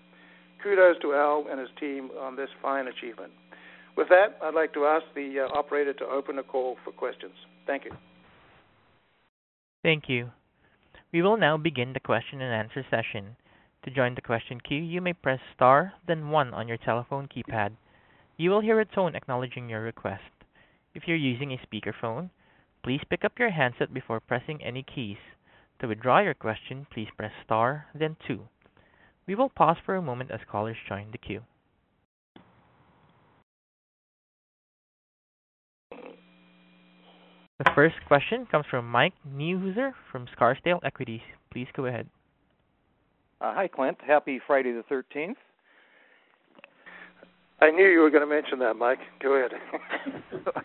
Kudos 0.64 0.98
to 1.02 1.14
Al 1.14 1.46
and 1.50 1.60
his 1.60 1.70
team 1.80 2.10
on 2.20 2.36
this 2.36 2.50
fine 2.62 2.88
achievement. 2.88 3.32
With 3.96 4.10
that, 4.10 4.38
I'd 4.42 4.54
like 4.54 4.74
to 4.74 4.86
ask 4.86 5.06
the 5.16 5.48
uh, 5.48 5.58
operator 5.58 5.94
to 5.94 6.06
open 6.06 6.36
the 6.36 6.44
call 6.44 6.78
for 6.84 6.92
questions. 6.92 7.34
Thank 7.66 7.86
you. 7.86 7.92
Thank 9.84 10.04
you. 10.08 10.30
We 11.12 11.22
will 11.22 11.38
now 11.38 11.58
begin 11.58 11.94
the 11.94 12.00
question 12.00 12.42
and 12.42 12.54
answer 12.54 12.86
session. 12.90 13.36
To 13.84 13.92
join 13.92 14.16
the 14.16 14.22
question 14.22 14.60
queue, 14.60 14.82
you 14.82 15.02
may 15.02 15.14
press 15.14 15.40
star, 15.56 15.94
then 16.08 16.30
one 16.30 16.54
on 16.54 16.68
your 16.68 16.78
telephone 16.78 17.28
keypad. 17.28 17.72
You 18.38 18.50
will 18.50 18.62
hear 18.62 18.80
a 18.80 18.86
tone 18.86 19.16
acknowledging 19.16 19.70
your 19.70 19.82
request. 19.82 20.24
If 20.98 21.04
you're 21.06 21.16
using 21.16 21.52
a 21.54 21.62
speakerphone, 21.64 22.32
please 22.84 23.02
pick 23.08 23.24
up 23.24 23.38
your 23.38 23.52
handset 23.52 23.94
before 23.94 24.20
pressing 24.20 24.64
any 24.64 24.82
keys. 24.82 25.18
To 25.80 25.88
withdraw 25.88 26.22
your 26.22 26.34
question, 26.34 26.88
please 26.92 27.08
press 27.16 27.32
star, 27.46 27.86
then 27.94 28.18
two. 28.28 28.48
We 29.28 29.36
will 29.36 29.50
pause 29.50 29.78
for 29.86 29.96
a 29.96 30.02
moment 30.02 30.32
as 30.32 30.40
callers 30.50 30.76
join 30.90 31.12
the 31.12 31.20
queue. 31.20 31.42
The 37.60 37.72
first 37.76 37.98
question 38.08 38.48
comes 38.50 38.66
from 38.68 38.90
Mike 38.90 39.14
Niehuser 39.32 39.92
from 40.12 40.26
Scarsdale 40.36 40.80
Equities. 40.84 41.22
Please 41.52 41.68
go 41.76 41.86
ahead. 41.86 42.08
Uh, 43.40 43.54
hi, 43.54 43.68
Clynt. 43.68 44.00
Happy 44.02 44.42
Friday 44.48 44.72
the 44.72 44.84
13th. 44.92 45.36
I 47.62 47.70
knew 47.70 47.86
you 47.86 48.00
were 48.00 48.10
going 48.10 48.28
to 48.28 48.36
mention 48.36 48.58
that, 48.60 48.74
Mike. 48.76 49.00
Go 49.22 49.36
ahead. 49.36 49.52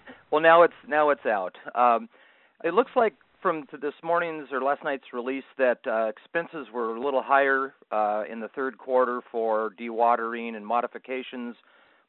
well, 0.33 0.41
now 0.41 0.63
it's 0.63 0.75
now 0.89 1.11
it's 1.11 1.27
out. 1.27 1.55
Um, 1.75 2.09
it 2.65 2.73
looks 2.73 2.93
like 2.97 3.13
from 3.43 3.67
this 3.83 3.93
morning's 4.03 4.49
or 4.51 4.63
last 4.63 4.83
night's 4.83 5.13
release 5.13 5.45
that 5.59 5.79
uh, 5.87 6.07
expenses 6.07 6.69
were 6.73 6.97
a 6.97 7.01
little 7.01 7.23
higher 7.23 7.75
uh, 7.91 8.23
in 8.31 8.41
the 8.41 8.49
third 8.49 8.79
quarter 8.79 9.21
for 9.31 9.73
dewatering 9.79 10.57
and 10.57 10.67
modifications, 10.67 11.55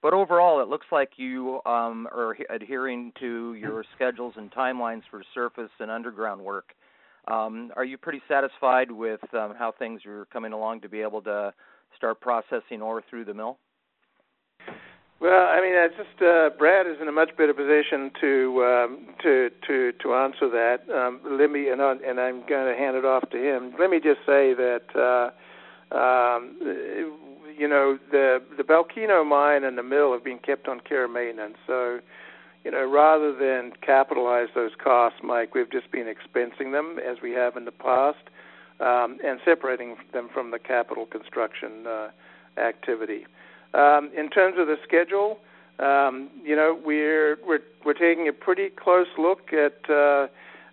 but 0.02 0.14
overall 0.14 0.62
it 0.62 0.70
looks 0.70 0.86
like 0.92 1.12
you 1.18 1.60
um, 1.66 2.08
are 2.12 2.38
adhering 2.50 3.12
to 3.20 3.56
your 3.56 3.84
schedules 3.96 4.36
and 4.38 4.52
timelines 4.52 5.02
for 5.12 5.22
surface 5.34 5.72
and 5.80 5.92
underground 5.92 6.40
work. 6.42 6.74
Um, 7.28 7.72
are 7.76 7.86
you 7.86 7.98
pretty 7.98 8.22
satisfied 8.28 8.92
with 8.92 9.22
um, 9.34 9.54
how 9.58 9.74
things 9.78 10.02
are 10.06 10.26
coming 10.32 10.54
along 10.54 10.82
to 10.82 10.90
be 10.90 11.02
able 11.02 11.22
to 11.24 11.54
start 11.98 12.22
processing 12.22 12.82
ore 12.82 13.04
through 13.10 13.26
the 13.26 13.34
mill? 13.34 13.58
Well, 15.24 15.48
I 15.48 15.62
mean, 15.62 15.72
it's 15.74 15.96
just 15.96 16.22
uh, 16.22 16.50
Brad 16.60 16.86
is 16.86 16.98
in 17.02 17.08
a 17.08 17.12
much 17.14 17.30
better 17.38 17.54
position 17.54 18.12
to 18.20 18.64
um, 18.66 19.08
to 19.24 19.50
to 19.66 19.94
to 20.04 20.14
answer 20.16 20.50
that. 20.52 20.80
Um, 20.94 21.22
let 21.40 21.50
me 21.50 21.70
and, 21.70 21.82
I, 21.82 21.96
and 22.06 22.20
I'm 22.20 22.44
going 22.46 22.68
to 22.68 22.78
hand 22.78 22.98
it 22.98 23.06
off 23.06 23.30
to 23.30 23.38
him. 23.38 23.74
Let 23.80 23.90
me 23.90 24.02
just 24.04 24.20
say 24.26 24.54
that 24.54 24.84
uh, 24.92 25.96
um, 25.96 26.58
you 27.58 27.70
know 27.70 27.98
the 28.12 28.44
the 28.58 28.64
Bellekeno 28.64 29.26
mine 29.26 29.64
and 29.64 29.78
the 29.78 29.84
mill 29.84 30.12
have 30.12 30.26
been 30.26 30.40
kept 30.40 30.68
on 30.68 30.82
care 30.82 31.06
and 31.06 31.14
maintenance, 31.14 31.56
so 31.66 32.02
you 32.66 32.72
know, 32.72 32.86
rather 32.86 33.32
than 33.34 33.72
capitalize 33.82 34.48
those 34.54 34.72
costs, 34.84 35.20
Mike, 35.24 35.56
we've 35.56 35.72
just 35.72 35.90
been 35.90 36.14
expensing 36.14 36.74
them 36.74 36.98
as 37.00 37.18
we 37.24 37.32
have 37.32 37.56
in 37.56 37.64
the 37.64 37.72
past, 37.72 38.28
um, 38.82 39.20
and 39.24 39.40
separating 39.46 39.96
them 40.12 40.28
from 40.34 40.52
the 40.52 40.60
capital 40.60 41.06
construction 41.06 41.88
uh, 41.88 42.10
activity. 42.60 43.26
Um, 43.74 44.12
in 44.16 44.30
terms 44.30 44.56
of 44.58 44.68
the 44.68 44.76
schedule, 44.84 45.40
um, 45.80 46.30
you 46.44 46.56
know, 46.56 46.80
we're 46.86 47.38
we're 47.46 47.62
we're 47.86 47.94
taking 47.94 48.28
a 48.28 48.34
pretty 48.34 48.70
close 48.70 49.08
look 49.18 49.52
at 49.52 49.90
uh, 49.90 50.28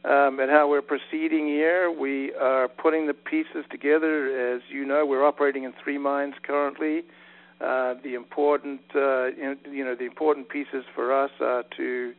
um, 0.05 0.41
at 0.41 0.49
how 0.51 0.69
we're 0.69 0.83
proceeding 0.83 1.47
here. 1.47 1.91
We 1.91 2.35
are 2.35 2.69
putting 2.69 3.07
the 3.07 3.15
pieces 3.15 3.65
together. 3.71 4.55
As 4.55 4.63
you 4.69 4.85
know, 4.85 5.07
we're 5.07 5.25
operating 5.25 5.65
in 5.65 5.73
three 5.83 5.99
mines 5.99 6.35
currently. 6.43 7.03
Uh, 7.61 7.95
the 8.03 8.15
important, 8.15 8.81
uh, 8.95 9.27
you 9.71 9.85
know, 9.85 9.95
the 9.95 10.07
important 10.07 10.49
pieces 10.49 10.85
for 10.95 11.13
us 11.13 11.31
are 11.41 11.65
to 11.77 12.15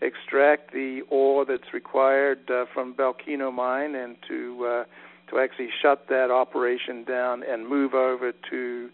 extract 0.00 0.72
the 0.72 1.00
ore 1.10 1.44
that's 1.44 1.72
required 1.72 2.48
uh, 2.48 2.64
from 2.72 2.94
Bellekeno 2.94 3.52
mine 3.52 3.94
and 3.94 4.16
to 4.28 4.66
uh, 4.66 4.84
to 5.30 5.38
actually 5.40 5.70
shut 5.82 6.06
that 6.08 6.30
operation 6.30 7.04
down 7.04 7.42
and 7.42 7.66
move 7.66 7.94
over 7.94 8.32
to 8.50 8.90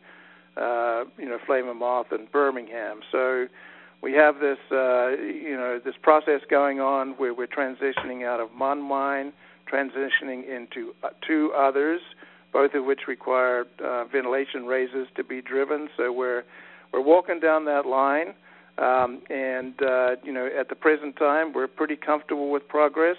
uh, 0.56 1.04
you 1.18 1.28
know 1.28 1.38
Flame 1.46 1.76
Moth 1.78 2.12
and 2.12 2.30
Bermingham. 2.30 3.00
So 3.12 3.46
we 4.02 4.12
have 4.14 4.40
this 4.40 4.58
uh, 4.70 5.10
you 5.10 5.56
know 5.56 5.80
this 5.84 5.94
process 6.02 6.40
going 6.50 6.80
on 6.80 7.10
where 7.12 7.34
we're 7.34 7.46
transitioning 7.46 8.26
out 8.26 8.40
of 8.40 8.52
Mun 8.52 8.80
mine, 8.82 9.32
transitioning 9.72 10.44
into 10.48 10.94
uh, 11.02 11.08
two 11.26 11.52
others 11.56 12.00
both 12.52 12.74
of 12.74 12.84
which 12.84 13.00
require 13.06 13.64
uh, 13.84 14.04
ventilation 14.04 14.66
raises 14.66 15.06
to 15.16 15.24
be 15.24 15.40
driven. 15.40 15.88
So 15.96 16.12
we're 16.12 16.44
we're 16.92 17.02
walking 17.02 17.38
down 17.38 17.64
that 17.66 17.86
line, 17.86 18.34
um, 18.78 19.22
and 19.30 19.74
uh, 19.82 20.16
you 20.22 20.32
know 20.32 20.48
at 20.58 20.68
the 20.68 20.74
present 20.74 21.16
time 21.16 21.52
we're 21.52 21.68
pretty 21.68 21.96
comfortable 21.96 22.50
with 22.50 22.66
progress. 22.68 23.16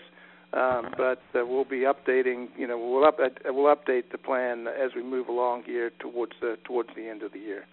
Um, 0.54 0.94
but 0.98 1.22
uh, 1.34 1.46
we'll 1.46 1.64
be 1.64 1.86
updating. 1.86 2.48
You 2.58 2.68
know, 2.68 2.78
we'll 2.78 3.06
up, 3.06 3.20
uh, 3.20 3.30
we'll 3.54 3.74
update 3.74 4.12
the 4.12 4.18
plan 4.18 4.68
as 4.68 4.92
we 4.96 5.02
move 5.02 5.30
along 5.30 5.64
here 5.66 5.92
towards 6.00 6.34
the 6.42 6.58
towards 6.66 6.90
the 6.96 7.08
end 7.08 7.24
of 7.24 7.32
the 7.32 7.40
year. 7.40 7.66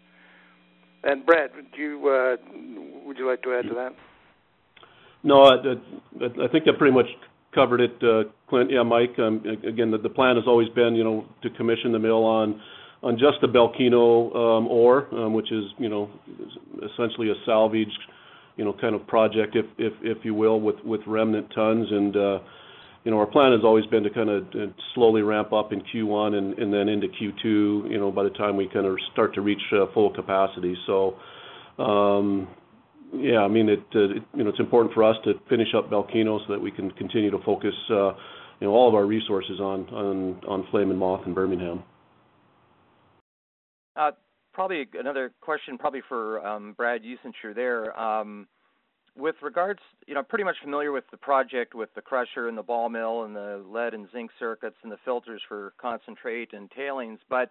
And 1.02 1.26
Brad, 1.26 1.50
would 1.56 1.66
you 1.76 2.08
uh, 2.08 2.36
would 3.04 3.18
you 3.18 3.28
like 3.28 3.42
to 3.42 3.54
add 3.54 3.68
to 3.68 3.74
that? 3.74 3.94
No, 5.24 5.42
I, 5.42 5.54
I, 5.54 6.44
I 6.44 6.48
think 6.48 6.64
that 6.66 6.78
pretty 6.78 6.94
much 6.94 7.06
covered 7.54 7.80
it, 7.80 7.96
uh, 8.02 8.30
Clynt. 8.48 8.70
Yeah, 8.70 8.82
Mike. 8.82 9.18
Um, 9.18 9.42
again, 9.66 9.90
the, 9.90 9.98
the 9.98 10.08
plan 10.08 10.36
has 10.36 10.44
always 10.46 10.68
been, 10.70 10.94
you 10.94 11.02
know, 11.02 11.24
to 11.42 11.50
commission 11.50 11.92
the 11.92 11.98
mill 11.98 12.24
on 12.24 12.60
on 13.02 13.14
just 13.14 13.40
the 13.40 13.46
Bellekeno 13.46 14.34
um, 14.34 14.66
ore, 14.68 15.06
um, 15.14 15.32
which 15.32 15.52
is, 15.52 15.64
you 15.78 15.88
know, 15.88 16.10
essentially 16.78 17.30
a 17.30 17.34
salvage, 17.46 17.92
you 18.56 18.64
know, 18.64 18.74
kind 18.80 18.94
of 18.94 19.06
project, 19.06 19.54
if 19.56 19.66
if 19.78 19.92
if 20.02 20.24
you 20.24 20.34
will, 20.34 20.60
with 20.60 20.76
with 20.84 21.00
remnant 21.06 21.48
tons. 21.54 21.86
And 21.90 22.16
uh, 22.16 22.38
you 23.08 23.14
know, 23.14 23.20
our 23.20 23.26
plan 23.26 23.52
has 23.52 23.62
always 23.64 23.86
been 23.86 24.02
to 24.02 24.10
kind 24.10 24.28
of 24.28 24.42
uh, 24.48 24.66
slowly 24.94 25.22
ramp 25.22 25.50
up 25.50 25.72
in 25.72 25.80
Q1 25.80 26.34
and, 26.34 26.58
and 26.58 26.70
then 26.70 26.90
into 26.90 27.06
Q2. 27.06 27.90
You 27.90 27.98
know, 27.98 28.12
by 28.12 28.22
the 28.22 28.28
time 28.28 28.54
we 28.54 28.68
kind 28.68 28.84
of 28.84 28.98
start 29.14 29.32
to 29.36 29.40
reach 29.40 29.62
uh, 29.72 29.86
full 29.94 30.12
capacity. 30.12 30.76
So. 30.86 31.16
Um, 31.78 32.48
yeah, 33.14 33.38
I 33.38 33.48
mean, 33.48 33.70
it, 33.70 33.78
uh, 33.94 34.16
it, 34.16 34.22
you 34.36 34.44
know, 34.44 34.50
it's 34.50 34.60
important 34.60 34.92
for 34.92 35.02
us 35.02 35.16
to 35.24 35.32
finish 35.48 35.68
up 35.74 35.88
Bellekeno 35.88 36.46
so 36.46 36.52
that 36.52 36.60
we 36.60 36.70
can 36.70 36.90
continue 36.90 37.30
to 37.30 37.38
focus, 37.38 37.72
uh, 37.88 38.08
you 38.60 38.66
know, 38.66 38.72
all 38.72 38.86
of 38.86 38.94
our 38.94 39.06
resources 39.06 39.60
on 39.60 39.88
on 39.88 40.40
on 40.46 40.66
Flame 40.70 40.90
and 40.90 40.98
Moth 40.98 41.22
and 41.24 41.34
Bermingham. 41.34 41.82
Uh, 43.96 44.10
probably 44.52 44.86
another 44.92 45.32
question, 45.40 45.78
probably 45.78 46.02
for 46.06 46.46
um, 46.46 46.74
Brad, 46.76 47.02
you 47.02 47.16
since 47.22 47.34
you're 47.42 47.54
there. 47.54 47.98
With 49.18 49.34
regards, 49.42 49.80
you 50.06 50.14
know, 50.14 50.22
pretty 50.22 50.44
much 50.44 50.56
familiar 50.62 50.92
with 50.92 51.04
the 51.10 51.16
project 51.16 51.74
with 51.74 51.92
the 51.96 52.00
crusher 52.00 52.46
and 52.46 52.56
the 52.56 52.62
ball 52.62 52.88
mill 52.88 53.24
and 53.24 53.34
the 53.34 53.64
lead 53.68 53.92
and 53.92 54.06
zinc 54.12 54.30
circuits 54.38 54.76
and 54.84 54.92
the 54.92 54.96
filters 55.04 55.42
for 55.48 55.72
concentrate 55.80 56.52
and 56.52 56.70
tailings. 56.70 57.18
But 57.28 57.50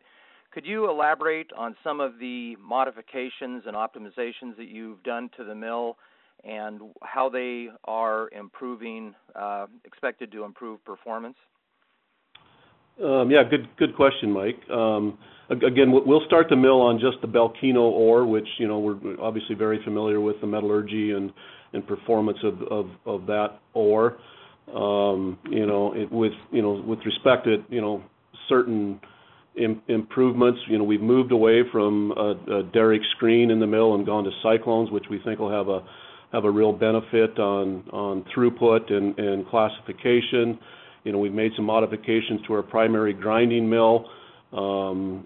could 0.52 0.66
you 0.66 0.90
elaborate 0.90 1.52
on 1.58 1.76
some 1.84 2.00
of 2.00 2.20
the 2.20 2.56
modifications 2.56 3.64
and 3.66 3.76
optimizations 3.76 4.56
that 4.58 4.70
you've 4.70 5.04
done 5.04 5.30
to 5.36 5.44
the 5.44 5.56
mill 5.56 5.98
and 6.46 6.80
how 7.04 7.28
they 7.28 7.68
are 7.84 8.30
improving, 8.32 9.14
uh, 9.36 9.66
expected 9.84 10.32
to 10.32 10.46
improve 10.46 10.84
performance? 10.86 11.36
Um, 13.04 13.30
yeah, 13.30 13.44
good 13.44 13.68
good 13.78 13.96
question, 13.96 14.32
Mike. 14.32 14.58
Um, 14.72 15.20
again, 15.50 15.92
we'll 15.92 16.26
start 16.26 16.48
the 16.50 16.56
mill 16.56 16.82
on 16.82 17.00
just 17.00 17.22
the 17.22 17.28
Bellekeno 17.28 17.82
ore, 17.82 18.26
which 18.26 18.48
you 18.58 18.68
know 18.68 18.80
we're 18.80 18.98
obviously 19.22 19.56
very 19.56 19.80
familiar 19.84 20.20
with 20.20 20.42
the 20.42 20.48
metallurgy 20.48 21.12
and 21.12 21.32
and 21.74 21.86
performance 21.88 22.38
of 22.44 22.88
of, 23.06 23.26
that 23.28 23.60
ore. 23.74 24.18
Um, 24.74 25.38
you 25.50 25.66
know, 25.66 25.94
it, 25.94 26.12
with 26.12 26.34
you 26.52 26.62
know 26.62 26.84
with 26.86 27.00
respect 27.06 27.46
to 27.46 27.64
you 27.70 27.82
know 27.82 28.04
certain 28.50 29.00
Im- 29.56 29.82
improvements, 29.88 30.60
you 30.70 30.78
know 30.78 30.84
we've 30.84 31.02
moved 31.02 31.32
away 31.32 31.62
from 31.72 32.12
a, 32.12 32.64
Derrick 32.74 33.02
screen 33.16 33.50
in 33.52 33.60
the 33.60 33.68
mill 33.68 33.96
and 33.96 34.06
gone 34.06 34.24
to 34.24 34.32
cyclones, 34.44 34.92
which 34.92 35.06
we 35.10 35.20
think 35.24 35.40
will 35.40 35.52
have 35.52 35.68
a 35.70 35.84
have 36.32 36.44
a 36.44 36.52
real 36.52 36.74
benefit 36.74 37.40
on 37.40 37.84
on 37.92 38.26
throughput 38.36 38.92
and, 38.92 39.48
classification. 39.48 40.60
You 41.04 41.14
know, 41.14 41.20
we've 41.20 41.34
made 41.34 41.52
some 41.56 41.66
modifications 41.66 42.42
to 42.48 42.54
our 42.54 42.62
primary 42.62 43.14
grinding 43.14 43.70
mill, 43.70 44.06
um, 44.52 45.24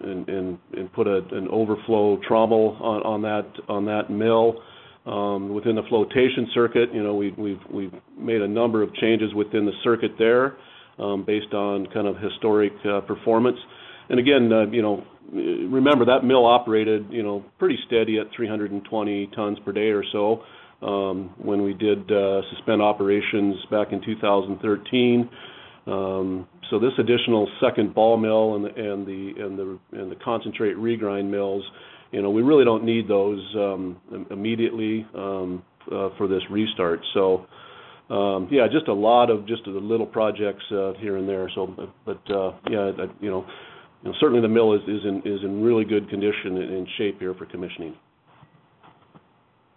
and, 0.72 0.92
put 0.92 1.08
an 1.08 1.48
overflow 1.50 2.18
trommel 2.28 2.80
on, 2.80 3.02
on 3.02 3.22
that 3.22 3.46
on 3.68 3.84
that 3.86 4.10
mill. 4.10 4.62
Um, 5.04 5.52
within 5.52 5.74
the 5.74 5.82
flotation 5.88 6.46
circuit, 6.54 6.90
you 6.94 7.02
know, 7.02 7.14
we, 7.14 7.32
we've 7.32 7.60
we've 7.72 7.92
made 8.16 8.40
a 8.40 8.46
number 8.46 8.82
of 8.82 8.94
changes 8.94 9.34
within 9.34 9.66
the 9.66 9.72
circuit 9.82 10.12
there, 10.16 10.56
um, 10.98 11.24
based 11.24 11.52
on 11.52 11.86
kind 11.92 12.06
of 12.06 12.16
historic 12.18 12.72
uh, 12.88 13.00
performance. 13.00 13.58
And 14.08 14.20
again, 14.20 14.52
uh, 14.52 14.70
you 14.70 14.82
know, 14.82 15.04
remember 15.32 16.04
that 16.04 16.24
mill 16.24 16.46
operated, 16.46 17.06
you 17.10 17.22
know, 17.22 17.44
pretty 17.58 17.78
steady 17.86 18.18
at 18.18 18.26
320 18.36 19.30
tons 19.34 19.58
per 19.64 19.72
day 19.72 19.90
or 19.90 20.04
so 20.12 20.42
um, 20.82 21.34
when 21.38 21.62
we 21.62 21.72
did 21.74 22.10
uh, 22.10 22.42
suspend 22.54 22.82
operations 22.82 23.56
back 23.70 23.88
in 23.92 24.02
2013. 24.04 25.30
Um, 25.86 26.46
so 26.70 26.78
this 26.78 26.92
additional 26.98 27.48
second 27.60 27.94
ball 27.94 28.16
mill 28.16 28.54
and 28.54 28.64
the 28.64 28.68
and 28.68 29.58
the 29.58 29.78
and 29.92 30.10
the 30.10 30.16
concentrate 30.16 30.76
regrind 30.76 31.28
mills, 31.28 31.64
you 32.12 32.22
know, 32.22 32.30
we 32.30 32.42
really 32.42 32.64
don't 32.64 32.84
need 32.84 33.08
those 33.08 33.40
um, 33.56 34.00
immediately 34.30 35.06
um, 35.14 35.62
uh, 35.90 36.10
for 36.16 36.28
this 36.28 36.42
restart. 36.50 37.00
So 37.14 37.46
um, 38.10 38.48
yeah, 38.50 38.66
just 38.70 38.88
a 38.88 38.92
lot 38.92 39.30
of 39.30 39.46
just 39.46 39.64
the 39.64 39.70
little 39.70 40.06
projects 40.06 40.64
uh, 40.70 40.92
here 40.98 41.16
and 41.16 41.28
there. 41.28 41.50
So, 41.54 41.90
but 42.04 42.20
uh, 42.30 42.52
yeah, 42.70 42.92
you 43.20 43.30
know, 43.30 43.46
you 44.02 44.10
know, 44.10 44.14
certainly 44.20 44.42
the 44.42 44.48
mill 44.48 44.74
is 44.74 44.82
is 44.82 45.04
in 45.04 45.22
is 45.24 45.42
in 45.42 45.62
really 45.62 45.84
good 45.84 46.08
condition 46.10 46.58
and 46.58 46.86
shape 46.98 47.18
here 47.18 47.34
for 47.34 47.46
commissioning. 47.46 47.96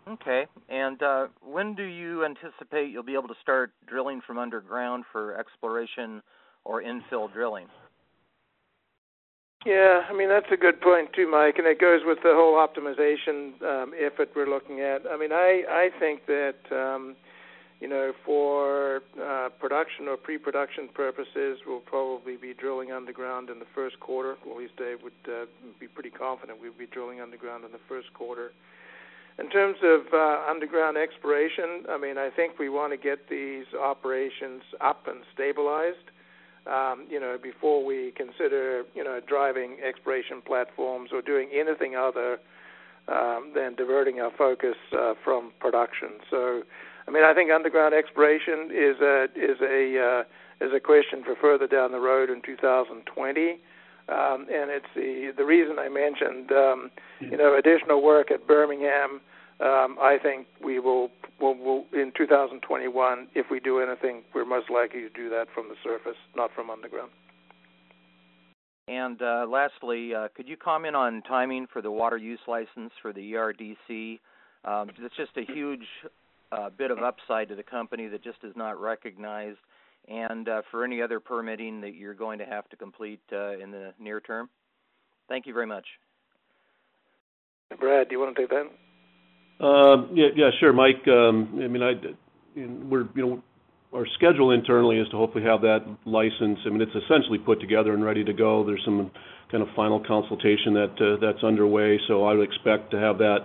Okay. 0.08 0.46
And 0.70 1.02
uh, 1.02 1.28
when 1.42 1.74
do 1.74 1.84
you 1.84 2.26
anticipate 2.26 2.92
you'll 2.92 3.04
be 3.04 3.14
able 3.14 3.28
to 3.28 3.36
start 3.42 3.72
drilling 3.88 4.22
from 4.28 4.38
underground 4.38 5.06
for 5.12 5.40
exploration 5.40 6.22
or 6.64 6.84
infill 6.84 7.32
drilling? 7.34 7.68
Yeah, 9.66 10.04
I 10.08 10.14
mean 10.14 10.30
that's 10.30 10.52
a 10.52 10.58
good 10.58 10.80
point 10.80 11.10
too, 11.14 11.28
Mike, 11.28 11.58
and 11.58 11.66
it 11.66 11.82
goes 11.82 12.02
with 12.06 12.20
the 12.22 12.34
whole 12.38 12.54
optimization 12.62 13.60
um, 13.66 13.94
effort 14.00 14.30
we're 14.36 14.46
looking 14.48 14.82
at. 14.82 15.02
I 15.10 15.18
mean, 15.18 15.32
I 15.34 15.64
I 15.68 15.90
think 16.00 16.28
that 16.28 16.62
um, 16.72 17.16
you 17.82 17.88
know 17.88 18.14
for 18.24 19.02
uh, 19.20 19.50
production 19.60 20.08
or 20.08 20.18
pre-production 20.18 20.90
purposes, 20.94 21.58
we'll 21.66 21.80
probably 21.80 22.38
be 22.38 22.54
drilling 22.54 22.92
underground 22.92 23.50
in 23.50 23.58
the 23.58 23.66
first 23.74 24.00
quarter. 24.00 24.34
At 24.34 24.56
least 24.56 24.74
I 24.78 24.98
would 25.02 25.22
uh, 25.28 25.46
be 25.80 25.88
pretty 25.88 26.12
confident 26.12 26.62
we'd 26.62 26.78
be 26.78 26.86
drilling 26.86 27.20
underground 27.20 27.66
in 27.66 27.72
the 27.72 27.82
first 27.90 28.14
quarter. 28.14 28.52
In 29.40 29.50
terms 29.50 29.78
of 29.84 30.14
uh, 30.14 30.44
underground 30.48 30.96
exploration, 30.96 31.86
I 31.90 31.98
mean, 31.98 32.20
I 32.20 32.30
think 32.30 32.60
we 32.60 32.70
want 32.70 32.94
to 32.94 32.98
get 32.98 33.28
these 33.30 33.66
operations 33.74 34.62
up 34.80 35.08
and 35.08 35.24
stabilized. 35.34 36.14
Um, 36.68 37.06
you 37.10 37.20
know, 37.20 37.38
before 37.42 37.86
we 37.86 38.12
consider, 38.18 38.84
you 38.96 39.04
know, 39.04 39.20
driving 39.28 39.78
exploration 39.88 40.42
platforms 40.46 41.12
or 41.14 41.22
doing 41.22 41.50
anything 41.54 41.96
other 41.96 42.40
um, 43.08 43.52
than 43.54 43.76
diverting 43.76 44.20
our 44.20 44.32
focus 44.36 44.76
uh, 44.98 45.14
from 45.24 45.52
production. 45.60 46.18
So, 46.32 46.64
I 47.08 47.12
mean, 47.12 47.24
I 47.24 47.36
think 47.36 47.52
underground 47.52 47.94
exploration 47.94 48.72
is 48.74 49.00
a 49.00 49.26
is 49.36 49.62
a 49.62 50.24
uh, 50.26 50.66
is 50.66 50.72
a 50.76 50.80
question 50.80 51.24
for 51.24 51.36
further 51.40 51.68
down 51.68 51.92
the 51.92 52.00
road 52.00 52.30
in 52.30 52.42
2020. 52.42 53.60
Um, 54.08 54.46
and 54.50 54.70
it's 54.70 54.86
the 54.96 55.34
the 55.36 55.46
reason 55.46 55.78
I 55.80 55.90
mentioned 55.90 56.52
um, 56.52 56.92
you 57.20 57.38
know 57.38 57.58
additional 57.58 58.02
work 58.02 58.32
at 58.32 58.48
Bermingham. 58.48 59.22
Um, 59.60 59.98
I 60.02 60.18
think 60.22 60.48
we 60.64 60.80
will, 60.80 61.10
will, 61.40 61.56
will 61.56 61.86
in 61.94 62.12
2021. 62.18 63.28
If 63.36 63.46
we 63.50 63.60
do 63.60 63.80
anything, 63.80 64.24
we're 64.34 64.46
most 64.46 64.70
likely 64.70 65.02
to 65.02 65.10
do 65.10 65.30
that 65.30 65.46
from 65.54 65.70
the 65.70 65.76
surface, 65.84 66.18
not 66.36 66.52
from 66.54 66.70
underground. 66.70 67.12
And 68.88 69.22
uh, 69.22 69.46
lastly, 69.50 70.14
uh, 70.14 70.28
could 70.36 70.48
you 70.48 70.58
comment 70.58 70.96
on 70.96 71.24
timing 71.24 71.68
for 71.72 71.82
the 71.82 71.90
water 71.90 72.18
use 72.18 72.40
license 72.48 72.92
for 73.02 73.14
the 73.14 73.34
ERDC? 73.34 74.20
Um, 74.66 74.90
it's 74.90 75.16
just 75.16 75.32
a 75.38 75.52
huge 75.52 75.88
uh, 76.52 76.70
bit 76.78 76.92
of 76.92 77.00
upside 77.00 77.48
to 77.50 77.56
the 77.56 77.64
company 77.64 78.08
that 78.08 78.24
just 78.24 78.38
is 78.44 78.54
not 78.56 78.80
recognized 78.80 79.58
and 80.08 80.48
uh, 80.48 80.62
for 80.70 80.84
any 80.84 81.02
other 81.02 81.20
permitting 81.20 81.82
that 81.82 81.96
you're 81.96 82.14
going 82.14 82.40
to 82.40 82.46
have 82.46 82.70
to 82.70 82.76
complete 82.76 83.22
uh, 83.32 83.58
in 83.58 83.72
the 83.72 83.94
near 84.00 84.20
term? 84.20 84.50
Thank 85.28 85.48
you 85.48 85.54
very 85.54 85.66
much. 85.66 85.86
Brad, 87.80 88.10
do 88.10 88.14
you 88.14 88.20
want 88.20 88.36
to 88.36 88.42
take 88.42 88.50
that? 88.52 88.70
Uh, 89.60 90.08
yeah, 90.14 90.28
yeah, 90.36 90.50
sure, 90.60 90.74
Mike. 90.74 91.08
Um, 91.08 91.60
I 91.64 91.68
mean, 91.68 91.82
I, 91.82 91.94
we're, 92.56 93.08
you 93.16 93.26
know, 93.26 93.44
our 93.94 94.06
schedule 94.16 94.52
internally 94.52 94.98
is 94.98 95.08
to 95.10 95.18
hopefully 95.18 95.46
have 95.46 95.62
that 95.62 95.86
license. 96.06 96.60
I 96.66 96.70
mean, 96.70 96.82
it's 96.82 96.92
essentially 96.92 97.38
put 97.38 97.62
together 97.62 97.94
and 97.94 98.04
ready 98.04 98.24
to 98.26 98.34
go. 98.34 98.66
There's 98.66 98.82
some 98.84 99.10
kind 99.52 99.64
of 99.64 99.70
final 99.76 100.04
consultation 100.06 100.74
that 100.74 100.96
uh, 101.00 101.26
that's 101.26 101.44
underway, 101.44 101.98
so 102.08 102.26
I 102.26 102.34
would 102.34 102.44
expect 102.44 102.92
to 102.92 103.00
have 103.00 103.18
that 103.20 103.40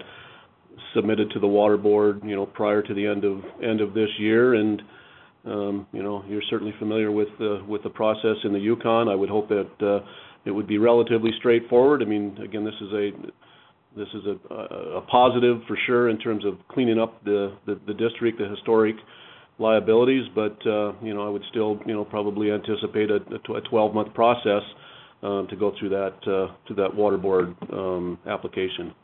submitted 0.95 1.31
to 1.31 1.39
the 1.41 1.47
water 1.47 1.77
board, 1.77 2.21
you 2.25 2.35
know, 2.35 2.47
prior 2.47 2.83
to 2.83 2.95
the 2.95 3.07
end 3.07 3.25
of 3.25 3.43
end 3.63 3.81
of 3.81 3.95
this 3.95 4.09
year. 4.19 4.55
And 4.55 4.83
um, 5.45 5.87
you 5.93 6.03
know, 6.03 6.25
you're 6.29 6.43
certainly 6.51 6.75
familiar 6.79 7.13
with 7.13 7.29
the 7.39 7.65
with 7.69 7.83
the 7.85 7.91
process 7.91 8.37
in 8.45 8.53
the 8.53 8.59
Yukon. 8.59 9.09
I 9.09 9.15
would 9.15 9.31
hope 9.31 9.49
that 9.49 9.71
uh, 9.81 10.05
it 10.45 10.51
would 10.51 10.67
be 10.67 10.79
relatively 10.79 11.31
straightforward. 11.39 12.03
I 12.03 12.07
mean, 12.07 12.37
again, 12.43 12.65
this 12.65 12.75
is 12.81 12.93
a 12.93 13.11
this 13.97 14.09
is 14.15 14.23
a, 14.27 14.55
a 14.55 15.01
positive 15.03 15.59
for 15.67 15.77
sure 15.87 16.09
in 16.09 16.19
terms 16.19 16.45
of 16.45 16.55
cleaning 16.69 16.99
up 16.99 17.23
the, 17.25 17.57
the, 17.67 17.81
the 17.87 17.95
district, 17.95 18.39
the 18.39 18.49
historic 18.49 18.97
liabilities. 19.59 20.25
But 20.35 20.59
uh, 20.67 20.93
you 21.03 21.15
know, 21.15 21.27
I 21.27 21.29
would 21.29 21.43
still 21.51 21.81
you 21.87 21.95
know 21.95 22.05
probably 22.05 22.51
anticipate 22.51 23.11
a, 23.11 23.17
a 23.17 23.61
12 23.69 23.95
month 23.95 24.15
process 24.15 24.63
um, 25.23 25.47
to 25.51 25.57
go 25.57 25.73
through 25.79 25.91
that 25.91 26.15
uh, 26.23 26.55
to 26.69 26.75
that 26.75 26.95
water 26.95 27.19
board 27.19 27.55
um, 27.73 28.19
application. 28.27 28.95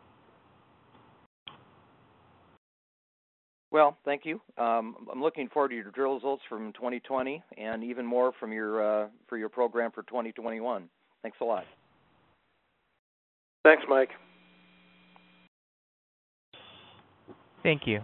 Well, 3.73 3.99
thank 4.05 4.23
you. 4.25 4.41
Um, 4.57 4.97
I'm 5.13 5.21
looking 5.21 5.49
forward 5.49 5.69
to 5.69 5.75
your 5.75 5.91
drill 5.91 6.15
results 6.15 6.43
from 6.49 6.73
2020 6.75 7.43
and 7.59 7.85
even 7.85 8.07
more 8.07 8.33
from 8.41 8.53
your 8.53 9.05
uh, 9.05 9.09
for 9.29 9.37
your 9.37 9.49
program 9.49 9.91
for 9.91 10.03
2021. 10.05 10.89
Thanks 11.23 11.39
a 11.41 11.45
lot. 11.45 11.65
Thanks, 13.65 13.83
Mike. 13.89 14.11
Thank 17.67 17.85
you. 17.85 18.03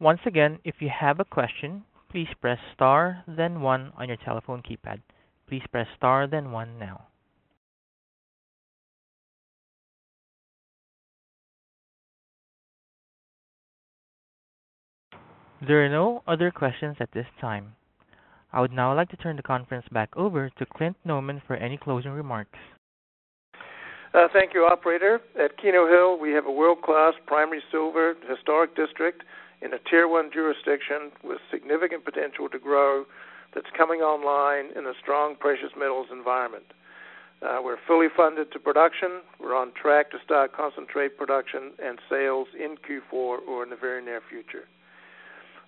Once 0.00 0.18
again, 0.26 0.58
if 0.64 0.74
you 0.80 0.88
have 0.88 1.20
a 1.20 1.24
question, 1.24 1.84
please 2.10 2.26
press 2.40 2.58
star 2.74 3.22
then 3.28 3.60
one 3.60 3.92
on 3.96 4.08
your 4.08 4.16
telephone 4.16 4.60
keypad. 4.60 5.00
Please 5.48 5.62
press 5.70 5.86
star 5.96 6.26
then 6.26 6.50
one 6.50 6.76
now. 6.76 7.06
There 15.64 15.86
are 15.86 15.88
no 15.88 16.24
other 16.26 16.50
questions 16.50 16.96
at 16.98 17.12
this 17.12 17.26
time. 17.40 17.76
I 18.52 18.60
would 18.60 18.72
now 18.72 18.96
like 18.96 19.10
to 19.10 19.16
turn 19.16 19.36
the 19.36 19.44
conference 19.44 19.86
back 19.92 20.08
over 20.16 20.50
to 20.50 20.66
Clynt 20.66 20.96
Nauman 21.06 21.40
for 21.46 21.54
any 21.54 21.76
closing 21.76 22.10
remarks. 22.10 22.58
Uh, 24.14 24.28
thank 24.32 24.54
you, 24.54 24.64
operator. 24.64 25.20
At 25.38 25.58
Keno 25.58 25.86
Hill, 25.88 26.18
we 26.18 26.32
have 26.32 26.46
a 26.46 26.52
world-class 26.52 27.14
primary 27.26 27.62
silver 27.70 28.14
historic 28.28 28.76
district 28.76 29.22
in 29.62 29.72
a 29.72 29.78
Tier 29.90 30.08
1 30.08 30.30
jurisdiction 30.32 31.10
with 31.24 31.38
significant 31.50 32.04
potential 32.04 32.48
to 32.48 32.58
grow 32.58 33.04
that's 33.54 33.66
coming 33.76 34.00
online 34.00 34.76
in 34.76 34.86
a 34.86 34.92
strong 35.00 35.34
precious 35.38 35.70
metals 35.76 36.06
environment. 36.12 36.64
Uh, 37.42 37.58
we're 37.62 37.76
fully 37.86 38.06
funded 38.14 38.50
to 38.52 38.58
production. 38.58 39.20
We're 39.40 39.54
on 39.54 39.72
track 39.72 40.10
to 40.12 40.18
start 40.24 40.56
concentrate 40.56 41.18
production 41.18 41.72
and 41.82 41.98
sales 42.08 42.48
in 42.58 42.76
Q4 42.76 43.12
or 43.46 43.62
in 43.62 43.70
the 43.70 43.76
very 43.76 44.02
near 44.02 44.22
future. 44.28 44.64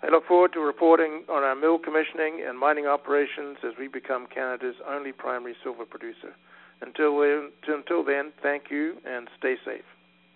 I 0.02 0.08
look 0.08 0.26
forward 0.26 0.52
to 0.52 0.60
reporting 0.60 1.24
on 1.28 1.42
our 1.42 1.56
mill 1.56 1.78
commissioning 1.78 2.44
and 2.46 2.58
mining 2.58 2.86
operations 2.86 3.58
as 3.66 3.72
we 3.78 3.88
become 3.88 4.26
Canada's 4.32 4.76
only 4.88 5.12
primary 5.12 5.56
silver 5.62 5.84
producer. 5.84 6.34
Until 6.80 7.20
then, 7.20 7.50
until 7.66 8.04
then, 8.04 8.32
thank 8.42 8.64
you 8.70 8.96
and 9.06 9.28
stay 9.38 9.56
safe. 9.64 9.84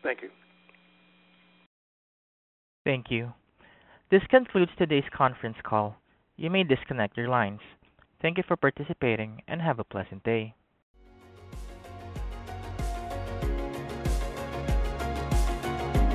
Thank 0.02 0.22
you. 0.22 0.31
Thank 2.85 3.11
you. 3.11 3.33
This 4.11 4.22
concludes 4.28 4.72
today's 4.76 5.05
conference 5.16 5.57
call. 5.62 5.96
You 6.37 6.50
may 6.50 6.64
disconnect 6.64 7.16
your 7.16 7.28
lines. 7.28 7.61
Thank 8.20 8.38
you 8.38 8.44
for 8.46 8.57
participating 8.57 9.42
and 9.46 9.61
have 9.62 9.78
a 9.78 9.85
pleasant 9.85 10.24
day. 10.24 10.55